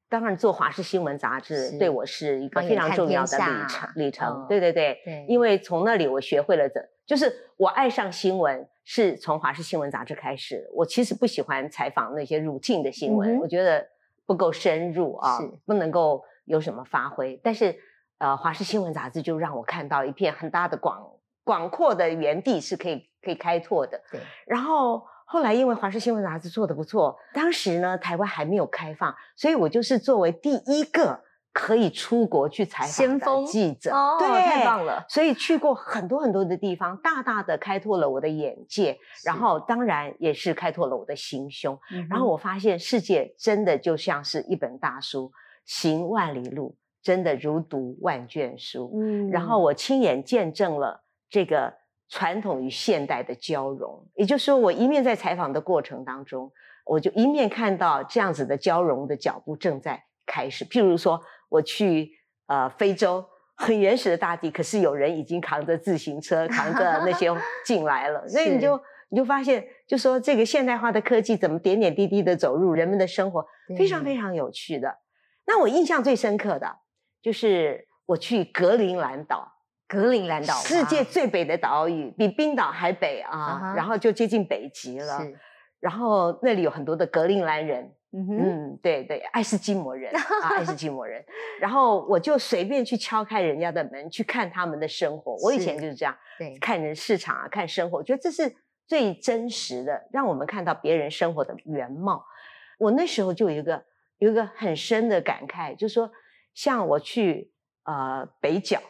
[0.08, 10.68] 当然做华视新闻杂志对我是一个非常重要的里程里程，对对对，因为从那里我学会了怎，就是我爱上新闻是从华视新闻杂志开始。
[10.74, 13.86] 我其实不喜欢采访那些 routine 的新闻，我觉得。
[14.26, 17.40] 不够深入啊，不能够有什么发挥。
[17.42, 17.76] 但是，
[18.18, 21.02] 呃，华视新闻杂志就让我看到一片很大的广
[21.44, 24.00] 广阔的园地是可以可以开拓的。
[24.10, 24.20] 对。
[24.46, 31.24] 然后后来因为华视新闻杂志做的不错，当时呢台湾还没有开放，所以我就是作为第一个。
[31.58, 35.02] 可以出国去采访的记者，对，太棒了。
[35.08, 41.78] 所以去过很多很多的地方，大大的开拓了我的眼界，然后当然也是开拓了我的心胸。
[42.10, 45.32] 然后我发现世界真的就像是一本大书，
[45.64, 48.92] 行万里路，真的如读万卷书。
[48.94, 51.72] 嗯，然后我亲眼见证了这个
[52.10, 56.52] 传统与现代的交融，也就是说，我一面在采访的过程当中，
[56.84, 60.62] 我就一面看到这样子的交融的脚步正在开始。
[60.66, 61.18] 譬如说。
[61.56, 62.10] 我去
[62.46, 63.24] 呃非洲
[63.56, 73.44] 很原始的大地，可是有人已经扛着自行车，扛着那些 进来了，所以你就你就发现，就说这个现代化的科技怎么点点滴滴的走入人们的生活，
[73.76, 74.98] 非常非常有趣的。
[75.46, 76.76] 那我印象最深刻的，
[77.22, 79.50] 就是我去格陵兰岛，
[79.88, 84.98] 格陵兰岛世界最北的岛屿，比冰岛还北啊，然后就接近北极。
[85.00, 85.20] 了。
[85.78, 90.20] 然后那里有很多的格陵兰人，嗯，对对，爱斯基摩人啊，
[90.56, 91.22] 爱斯基摩人。
[91.60, 95.36] 然后我就随便去敲开人家的门，去看他们的生活。
[95.42, 98.54] 我以前就是这样，对，看人市场啊，看生活，我觉得这是
[98.86, 102.24] 最真实的，让我们看到别人生活的原貌。
[102.78, 103.84] 我那时候就有一个
[104.18, 106.10] 有一个很深的感慨，就是说，
[106.54, 107.52] 像我去
[107.84, 108.80] 呃北角，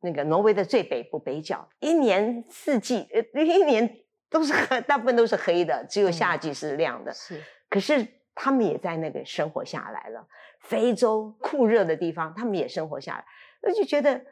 [0.00, 3.98] 那个挪威的最北部北角，一年四季，呃，一年。
[4.28, 7.12] 都是黑，大部分都是黑的，只有夏季是亮的。
[7.14, 8.04] 是，可是
[8.36, 10.28] 他们也在那个生活下来了。
[10.60, 13.24] 非洲酷热的地方，他们也生活下来。
[13.62, 14.24] 我就觉得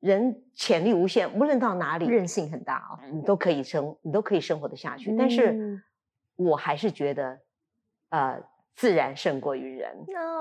[0.00, 5.14] 人潜力无限，无论到哪里，韧性很大哦，你都可以生，你都可以生活的下去。
[5.18, 5.82] 但是，
[6.36, 7.38] 我还是觉得，
[8.08, 8.42] 呃，
[8.74, 9.94] 自然胜过于人。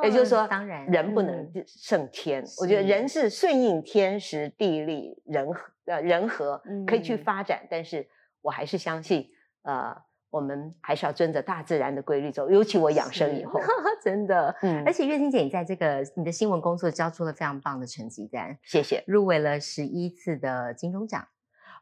[0.04, 2.42] 也就是说，当然，人不能胜天。
[2.62, 8.08] 我觉得人是顺应天时地利人和，呃，人和可以去发展，但是。
[8.40, 9.30] 我还是相信，
[9.64, 9.94] 呃，
[10.30, 12.50] 我们还是要遵着大自然的规律走。
[12.50, 13.60] 尤其我养生以后，
[14.02, 14.84] 真的，嗯。
[14.86, 19.04] 而且月晶姐，你在这个你的新闻工作交出了非常棒的成绩单，谢谢。
[19.08, 21.28] 入围了十一次的金钟奖，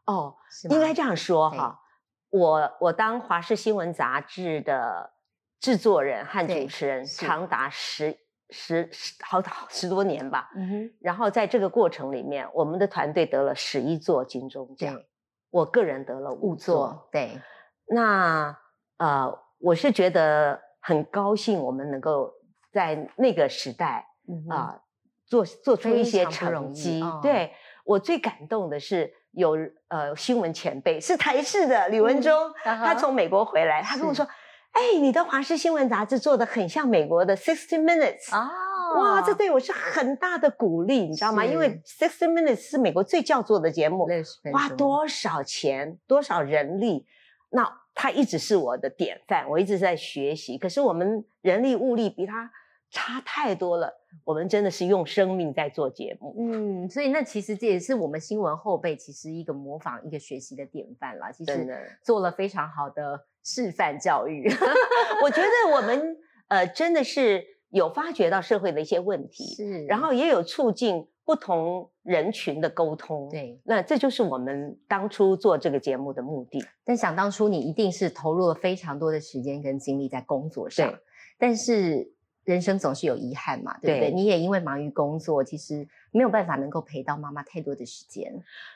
[0.05, 0.36] 哦，
[0.69, 1.81] 应该这样说哈。
[2.29, 5.13] 我我当华视新闻杂志的
[5.60, 8.17] 制作人和主持人，长达十
[8.49, 10.49] 十十好十多年吧。
[10.55, 10.93] 嗯哼。
[10.99, 14.95] 然后在这个过程里面，我们的团队得了十一座金钟奖。
[15.51, 17.39] 我个人得了五座，对，
[17.88, 18.58] 那
[18.98, 22.32] 呃，我是觉得很高兴，我们能够
[22.71, 24.06] 在那个时代
[24.50, 24.80] 啊
[25.26, 27.04] 做做出一些成绩。
[27.21, 27.52] 对
[27.84, 29.58] 我最感动的是有
[29.89, 34.26] 呃新闻前辈是台视的李文忠，他从美国回来，他跟我说
[34.74, 38.52] ：“哎，你的华视新闻杂志做的很像美国的 Sixty Minutes 啊。”
[38.98, 41.43] 哇，这对我是很大的鼓励，你知道吗？
[41.43, 44.08] 因为 Sixty Minutes 是美国最叫座的节目，
[44.54, 47.06] 花多少钱、多少人力，
[47.56, 50.58] 那他一直是我的典范，我一直在学习。
[50.58, 52.52] 可是我们人力物力比他
[52.91, 53.91] 差太多了，
[54.24, 56.36] 我们真的是用生命在做节目。
[56.38, 61.32] 嗯，所以那其实这也是我们新闻后辈其实一个模仿、一个学习的典范啦。
[61.32, 61.68] 其实
[62.04, 64.48] 做了非常好的示范教育。
[65.24, 66.18] 我觉得我们
[66.50, 67.56] 呃真的是。
[67.72, 76.63] 有发掘到社会的一些问题，是，然后也有促进不同人群的沟通，对，那这就是我们当初做这个节目的目的。
[76.83, 80.93] 但想当初你一定是投入了非常多的时间跟精力在工作上，
[81.38, 82.11] 但是
[82.43, 84.11] 人生总是有遗憾嘛，对不对？
[84.11, 88.31] 你也因为忙于工作，其实没有办法能够陪到妈妈太多的时间。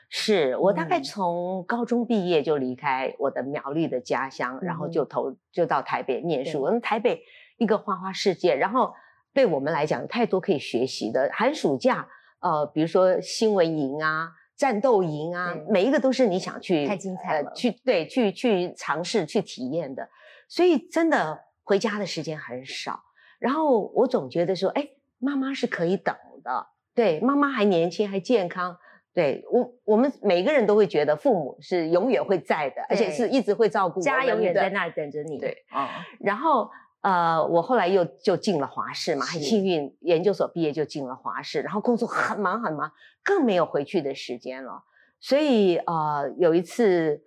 [0.08, 6.60] 是我大概从高中毕业就离开我的苗栗的家乡，然后就投就到台北念书。
[6.60, 7.22] 我们台北。
[7.60, 8.94] 一个花花世界，然后
[9.34, 11.28] 对我们来讲，太多可以学习的。
[11.30, 12.08] 寒暑假，
[12.40, 20.08] 呃，比如说新闻营啊、战斗营啊，每一个都是你想去太精彩了，去对，去去尝试、去体验的。
[20.48, 23.00] 所以真的回家的时间很少。
[23.38, 28.76] 然后我总觉得说，哎，妈妈是可以等的，对，妈妈还年轻，还健康。
[29.12, 35.38] 对我，我们每个人都会觉得父母是永远会在的，而且是一直会照顾，家永远在那里等着你。
[35.38, 36.70] 对，啊，然后。
[37.02, 42.92] 呃，我后来又就进了华视嘛，很幸运，研究所毕业就进了华视，然后工作很忙很忙，
[43.24, 44.84] 更没有回去的时间了。
[45.18, 47.22] 所以呃，有一次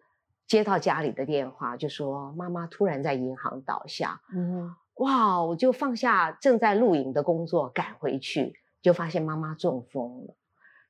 [0.47, 4.21] 接到家里的电话，就说妈妈突然在银行倒下。
[4.35, 10.35] 嗯，哇，我就放下正在录影的工作，赶回去，就发现妈妈中风了。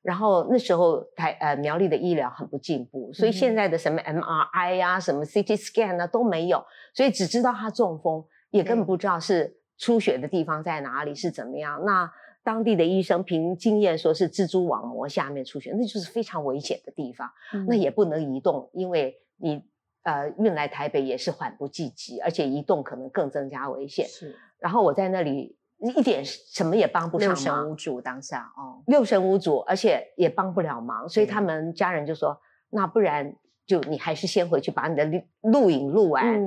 [0.02, 8.22] 然后那时候台呃苗栗的医疗很不进步，所以现在的什么 MRI 呀、什么 CT scan 啊都没有，所以只知道她中风。
[8.54, 11.84] 也根本不知道是出血的地方在哪里，是怎么样。
[11.84, 12.08] 那
[12.44, 17.28] 当地的医生凭经验说是蜘蛛网膜下面出血，那就是非常危险的地方。
[17.66, 19.60] 那也不能移动，因为你
[20.04, 24.06] 呃运来台北也是缓不济急，而且移动可能更增加危险。
[24.06, 24.36] 是。
[24.60, 33.34] 然后我在那里一点什么也帮不上忙，六神无主当下哦，六神无主，而且也帮不了忙，所以他们家人就说：那不然
[33.66, 36.40] 就你还是先回去把你的录录影录完。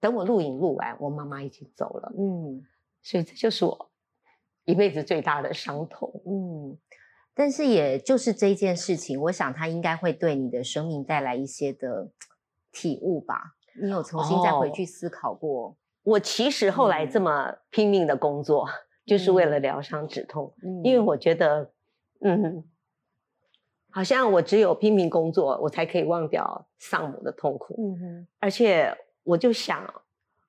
[0.00, 2.12] 等我录影录完，我妈妈已经走了。
[2.18, 2.66] 嗯，
[3.02, 3.90] 所以这就是我
[4.64, 6.10] 一辈子最大的伤痛。
[6.26, 6.78] 嗯，
[7.34, 12.10] 但是也就是这件事情，我想它应该会对你的生命带来一些的
[12.72, 13.54] 体悟吧。
[13.82, 15.76] 你有重新再回去思考过？
[16.02, 18.66] 我其实后来这么拼命的工作，
[19.04, 20.54] 就是为了疗伤止痛。
[20.62, 21.70] 嗯，因为我觉得，
[22.20, 22.64] 嗯，
[23.90, 27.74] 好像我只有拼命工作，我才可以忘掉丧母的痛苦。
[27.78, 28.96] 嗯哼，而且
[29.30, 29.86] 我就想，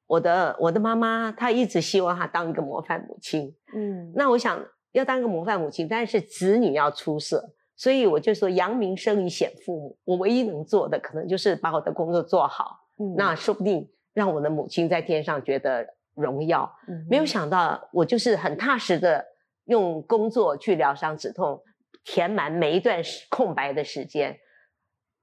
[0.07, 3.55] 我的我的妈妈她一直希望她当一个模范母亲。
[3.75, 4.59] 嗯，那我想
[4.91, 9.97] 要当一个模范母亲，但是子女要出色，所以我就说扬名声以显父母。
[10.03, 12.88] 我唯一能做的，可能就是把我的工作做好。
[12.97, 16.75] 嗯，那说不定让我的母亲在天上觉得荣耀。
[16.88, 19.23] 嗯，没有想到我就是很踏实的
[19.65, 21.61] 用工作去疗伤止痛。
[22.03, 24.36] 填满每一段空白的时间，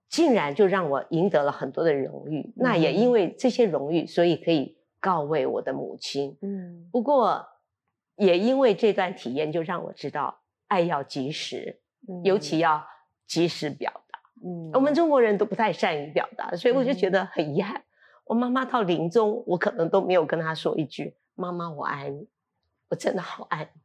[0.09, 2.53] 竟然就让我赢得了很多的荣誉。
[2.57, 6.37] 那也因为这些荣誉，所以可以告慰我的母亲。
[6.43, 7.47] 嗯，不过
[8.17, 11.81] 也因为这段体验，就让我知道爱要及时，
[12.25, 12.85] 尤其要
[13.27, 14.19] 及时表达。
[14.45, 17.83] 嗯，我们中国人都不太善于表达，所以我就觉得很遗憾。
[18.25, 22.29] 我妈妈到临终，我可能都没有跟她说一句：“妈妈，我爱你。”
[22.91, 23.81] 我真的好爱你。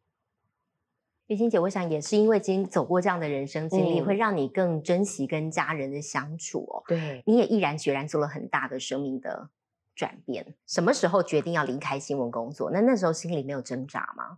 [1.28, 6.84] 玉清姐，我想也是因为经走过这样的人生经历，会让你更珍惜跟家人的相处哦。
[6.86, 9.50] 对，你也毅然决然做了很大的生命的
[9.96, 10.54] 转变。
[10.68, 12.70] 什么时候决定要离开新闻工作？
[12.72, 14.38] 那那时候心里没有挣扎吗？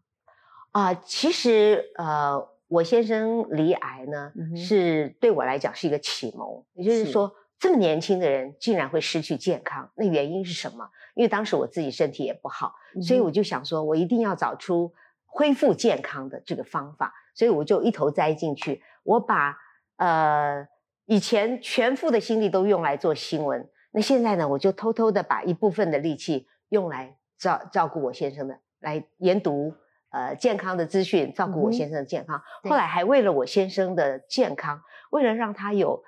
[0.74, 6.64] 啊，其实呃，我先生离癌呢，是对我来讲是一个启蒙。
[6.74, 10.88] 也就是说，这么年轻的人竟然会失去健康，那原因是什么？
[11.16, 14.94] 因为当时我自己身体也不好，所以我就想说，我一定要找出。
[15.38, 18.82] 恢复健康的这个方法，所以我就一头栽进去。
[19.04, 19.58] 我把
[19.98, 20.66] 呃
[21.08, 29.74] 以前全副的心力都用来做新闻，那现在呢，我就偷偷的把一部分的力气用来照照顾我先生的，来研读
[30.10, 32.42] 呃健康的资讯，照顾我先生的健康。
[32.64, 34.82] 后来还为了我先生的健康，
[35.12, 36.02] 为了让他有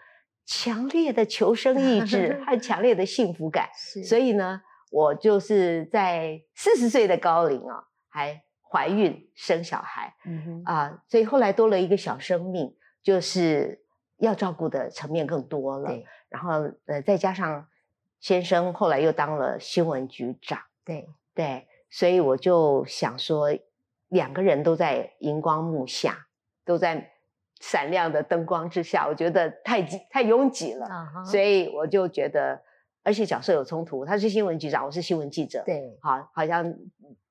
[0.46, 3.68] 强烈的求生意志 和强烈的幸福感，
[4.08, 8.47] 所以呢，我就是在四十岁的高龄啊，还。
[8.70, 13.82] 怀孕生小孩，嗯哼啊，所以后来多了一个小生命，就是
[14.18, 15.90] 要照顾的层面更多了。
[16.30, 17.68] 然后呃，再加上
[18.20, 23.48] 先生后来又当了新闻局长，对对，所以我就想说，
[24.10, 26.28] 两个人都在荧光幕下，
[26.66, 27.12] 都在
[27.62, 30.88] 闪亮的灯光之下，我觉得太太拥挤了，
[31.26, 32.62] 所以我就觉得，
[33.04, 36.76] 而且角色有冲突，他是新闻局长，我是新闻记者，对，好，好像。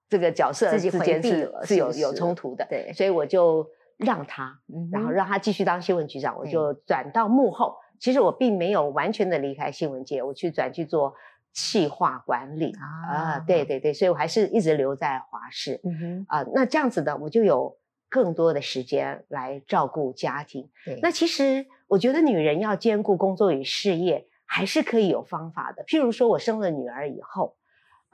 [0.09, 4.61] 这个角色之间是是有有冲突的，对，所以我就让他，
[4.93, 7.75] 然后让他继续当新闻局长，我就转到幕后。
[7.99, 11.15] 其实我并没有完全的离开新闻界，我去转去做
[11.53, 12.73] 企划管理
[13.11, 15.81] 啊，对对对，所以我还是一直留在华视。
[15.83, 17.77] 嗯哼，啊，那这样子的，我就有
[18.09, 20.69] 更多的时间来照顾家庭。
[21.03, 25.83] 那其实我觉得女人要兼顾工作与事业，还是可以有方法的。
[25.85, 27.57] 譬如说我生了女儿以后。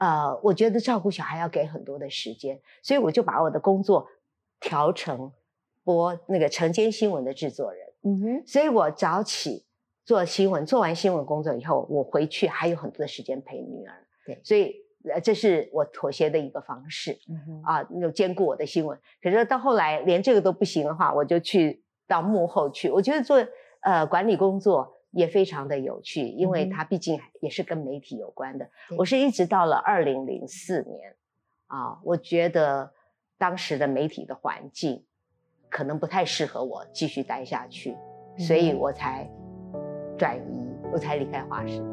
[0.03, 4.05] 呃，我觉得照顾小孩要给很多的时间，所以我就把我的工作
[4.59, 5.31] 调成
[5.85, 7.87] 播那个晨间新闻的制作人。
[8.03, 9.65] 嗯哼，所以我早起
[10.03, 13.93] 做新闻，做完新闻工作以后，我回去还有很多的时间陪女儿。
[14.25, 14.75] 对，所以
[15.09, 17.17] 呃，这是我妥协的一个方式。
[17.29, 18.99] 嗯哼，啊，有兼顾我的新闻。
[19.21, 22.89] 可是到后来连这个都不行的话，我就去到幕后去。
[22.89, 23.37] 我觉得做
[23.81, 24.97] 呃管理工作。
[25.13, 28.67] 也非常的有趣，因为它毕竟也是跟媒体有关的。
[28.97, 31.15] 我是一直到了二零零四年，
[31.67, 32.91] 啊，我觉得
[33.37, 35.05] 当时的媒体的环境
[35.69, 37.95] 可能不太适合我继续待下去，
[38.37, 39.29] 所以我才
[40.17, 41.92] 转移，我才离开华视。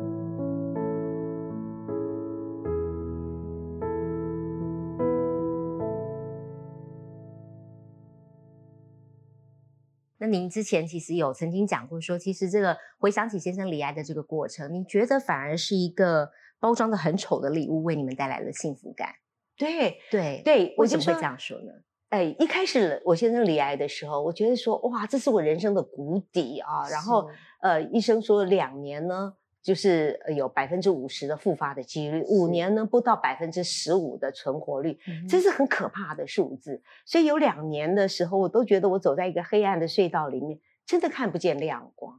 [10.21, 19.09] 那您之前其实有曾经讲过，说其实这个回想起先生离癌的这个过程，你觉得反而是一个包装的很丑的礼物，为你们带来了幸福感。
[19.57, 21.73] 对对对，为什么会这样说呢？
[22.11, 26.89] 哎，一开始我先生离癌的时候，我觉得说哇，这是我人生的谷底啊。
[26.91, 27.29] 然后
[27.63, 29.35] 呃，医生说两年呢。
[29.63, 34.99] 就是有百分之五十的复发的几率，五年呢不到百分之十五的存活率，
[35.29, 36.83] 这是很可怕的数字。
[37.05, 42.19] 所以有两年的时候，我都觉得我走在一个黑暗的隧道里面，真的看不见亮光。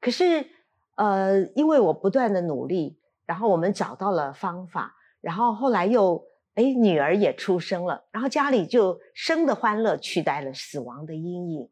[0.00, 0.46] 可是，
[0.94, 6.24] 呃，因为我不断的努力，然后我们找到了方法，然后后来又
[6.54, 11.68] 哎女儿也出生了，然后家里就生的欢乐取代了死亡的阴影。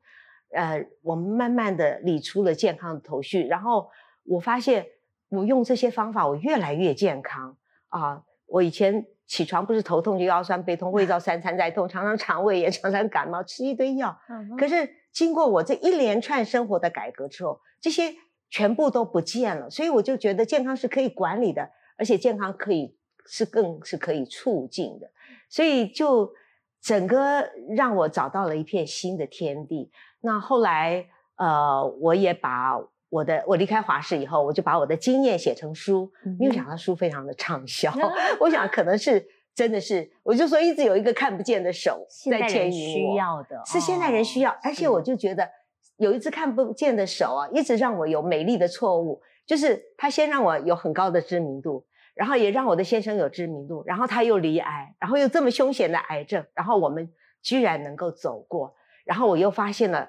[0.51, 3.89] 呃，我们慢慢的理出了健康的头绪，然后
[4.25, 4.85] 我发现。
[5.29, 7.57] 我用这些方法，我越来越健康
[7.89, 8.23] 啊！
[8.47, 14.17] 我以前起床不是头痛就腰酸背痛，胃造三餐在痛，常常肠胃炎，常常感冒，吃一堆药。
[14.57, 18.15] 可是经过我这一连串生活的改革之后，这些
[18.51, 19.69] 全部都不见了。
[19.69, 22.97] 所以我就觉得健康是可以管理的，而且健康可以
[23.27, 25.11] 是更是可以促进的。
[25.49, 26.33] 所以就
[26.81, 29.91] 整个让我找到了一片新的天地。
[30.21, 31.09] 那后来。
[31.39, 37.93] 呃，我也把我的我离开华视以后，我就把我的经验写成书，没有想到书非常的畅销。
[38.41, 45.49] 我想可能是真的是，我就说一直有一个看不见的手在牵引我，需要的是现代人需要，而且我就觉得
[45.97, 51.87] 有一只看不见的手啊，一直让我有美丽的错误，就是他先让我有很高的知名度。
[52.17, 60.09] 然后也让我的先生有知名度，然后他又离癌，然后又这么凶险的癌症，然后我们居然能够走过，然后我又发现了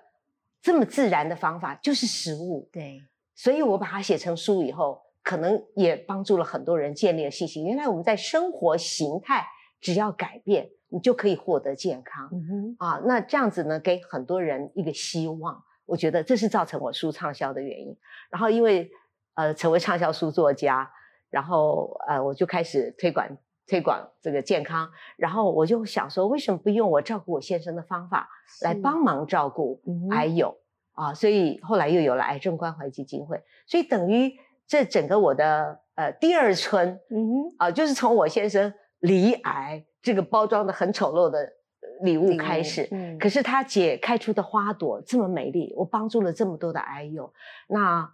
[0.67, 2.67] 这么自然的方法，就是食物。
[2.73, 3.01] 对，
[3.33, 7.65] 所以我把它写成书以后，可能也帮助了很多人建立了信心。
[7.65, 9.45] 原来我们在生活形态
[9.79, 12.29] 只要改变，你就可以获得健康。
[12.33, 15.63] 嗯哼，啊，那这样子呢，给很多人一个希望。
[15.85, 17.95] 我觉得这是造成我书畅销的原因。
[18.29, 18.91] 然后因为
[19.35, 20.91] 呃，成为畅销书作家。
[21.29, 23.25] 然后呃，我就开始推广
[23.67, 24.89] 推广这个健康。
[25.17, 28.29] 然后我就想说，为什么不用我照顾我先生的方法
[28.61, 30.57] 来帮忙照顾癌友
[30.93, 31.13] 啊？
[31.13, 33.43] 所以后来又有了癌症关怀基金会。
[33.65, 34.33] 所以等于
[34.65, 41.53] 这整个我的呃第二春，嗯啊，就是从我先生离癌这个包装的很丑陋的
[42.01, 42.87] 礼物开始。
[42.91, 47.33] 嗯，可是他解开出的花朵这么美丽，我帮助了这么多的癌友。
[47.67, 48.09] 那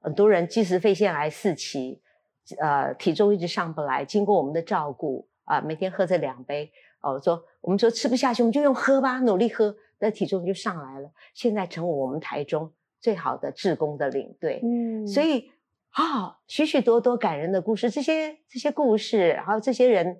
[0.00, 2.00] 很多人即使肺腺癌四期。
[2.58, 6.70] 呃，体重一直上不来，经过我们的照顾啊，每天喝这两杯
[7.00, 11.10] 哦，说我们说吃不下去，我们就用喝吧，努力喝，那体重就上来了。
[11.32, 15.50] 现在成为我们台中最好的志工的领队，嗯，所以
[15.90, 20.18] 啊，许许多多感人的故事，这些这些故事，还有这些人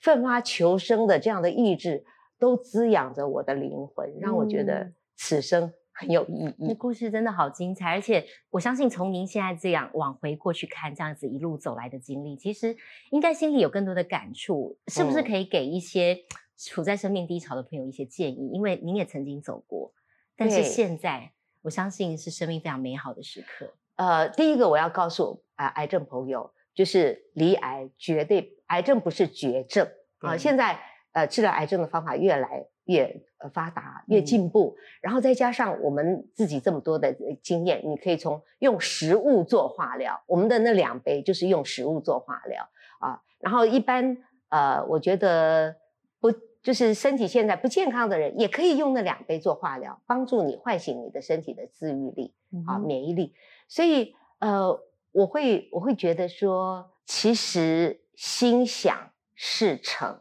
[0.00, 2.04] 奋发求生的这样的意志，
[2.38, 5.72] 都滋养着我的灵魂，让我觉得此生。
[5.98, 12.76] 很有意义，那故事真的好精彩，而且我相信从您现在这样往回过去看，这样子一路走来的经历，其实
[13.10, 16.18] 应该心里有更多的感触，是不是可以给一些
[16.58, 18.50] 处在生命低潮的朋友一些建议？
[18.52, 19.94] 因为您也曾经走过，
[20.36, 21.32] 但是现在
[21.62, 23.72] 我相信是生命非常美好的时刻。
[23.94, 29.88] 呃，第一个我要告诉啊癌症朋友，就是离癌绝对癌症不是绝症
[30.18, 30.78] 啊，现在
[31.12, 32.66] 呃治疗癌症的方法越来。
[32.86, 42.68] 越呃发达越进步，然后再加上我们自己这么多的经验，你可以从用食物做化疗，我们的那两杯就是用食物做化疗
[43.00, 43.22] 啊。
[43.40, 44.16] 然后一般
[44.48, 45.76] 呃，我觉得
[46.20, 46.32] 不
[46.62, 52.34] 就是身体现在不健康的人，也可以用那两杯做化疗，帮助你唤醒你的身体的自愈力
[52.66, 53.34] 啊免疫力。
[53.68, 54.80] 所以呃，
[55.12, 60.20] 我会我会觉得说，其实心想事成，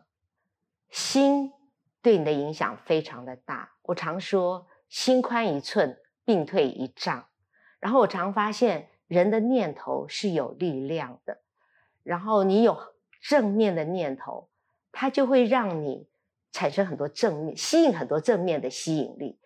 [0.89, 1.51] 心。
[2.05, 3.71] 对你的影响非常的大。
[3.81, 7.25] 我常说，心宽一寸，病退一丈。
[7.79, 11.39] 然后我常发现，人的念头是有力量的。
[12.03, 12.77] 然后你有
[13.23, 14.49] 正面的念头，
[14.91, 16.07] 它就会让你
[16.51, 19.39] 产生很多正面，吸引很多正面的吸引力。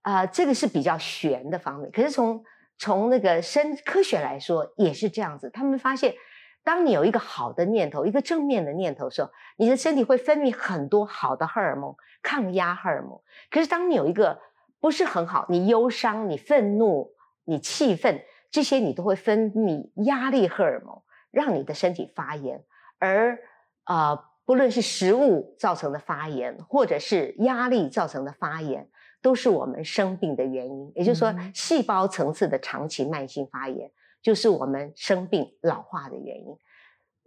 [0.00, 1.90] 啊，这个是比较玄的方面。
[1.90, 2.42] 可是从
[2.78, 5.50] 从那个生科学来说，也是这样子。
[5.50, 6.14] 他们发现。
[6.62, 13.18] 当你有一个好的念头，一个正面的念头的时候，你的身体会分泌很多好的荷尔蒙，抗压荷尔蒙。
[13.50, 14.38] 可是当你有一个
[14.78, 17.12] 不是很好，你忧伤、你愤怒、
[17.44, 22.62] 你气愤，这些你都会分泌压力荷尔蒙，让你的身体发炎。
[22.98, 23.38] 而
[23.84, 28.88] 啊，不论是食物造成的发炎，或者是压力造成的发炎，
[29.22, 30.92] 都是我们生病的原因。
[30.94, 33.90] 也就是说，细胞层次的长期慢性发炎。
[34.22, 36.56] 就是我们生病老化的原因，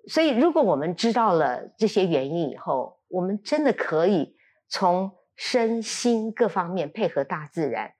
[0.07, 4.35] 所以如果我们知道了这些原因以后，我们真的可以
[4.67, 7.93] 从身心各方面配合大自然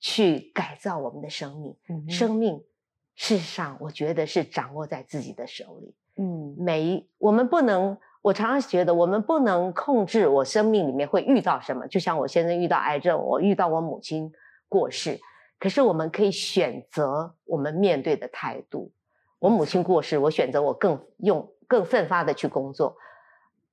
[0.00, 1.76] 去改造我们的生命。
[2.08, 2.64] 生命
[3.14, 5.94] 事实上，我觉得是掌握在自己的手里。
[6.16, 11.86] 嗯，每我们不能，我常常觉得我们不能控制我生命里面会遇到什么。
[11.86, 14.32] 就像我现在遇到癌症，我遇到我母亲
[14.68, 15.20] 过世。
[15.58, 18.92] 可是我们可以选择我们面对的态度。
[19.38, 22.96] 我母亲过世，我选择我更用更奋发的去工作。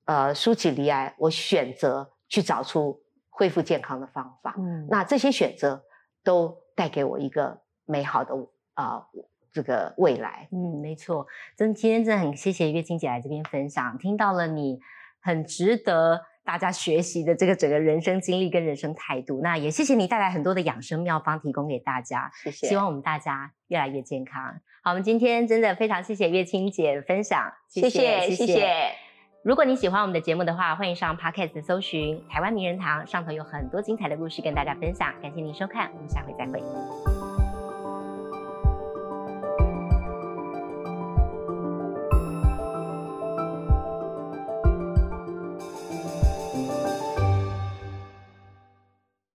[0.06, 4.56] 呃，舒淇离癌，我选择去找出恢复健康的方法。
[4.58, 5.84] 嗯，那这些选择
[6.24, 8.34] 都带给我一个美好的
[8.76, 9.08] 啊
[9.52, 10.48] 这个未来。
[10.52, 11.26] 嗯，没错。
[11.58, 14.80] 真今天真的很谢谢月清姐来这边分享，听到了你
[15.20, 16.22] 很值得。
[16.46, 22.68] 大家学习的这个整个人生经历跟人生态度，那也谢谢你带来很多的养生妙方提供给大家，谢谢。
[22.68, 24.62] 希望我们大家越来越健康。
[24.84, 28.92] 好，我们今天真的非常谢谢月清姐分享，谢谢谢谢。
[29.44, 35.14] 如果你喜欢我们的节目的话，欢迎上 Podcast 搜寻台湾名人堂，上头有很多精彩的故事跟大家分享。
[35.22, 37.15] 感谢您收看，我们下回再会。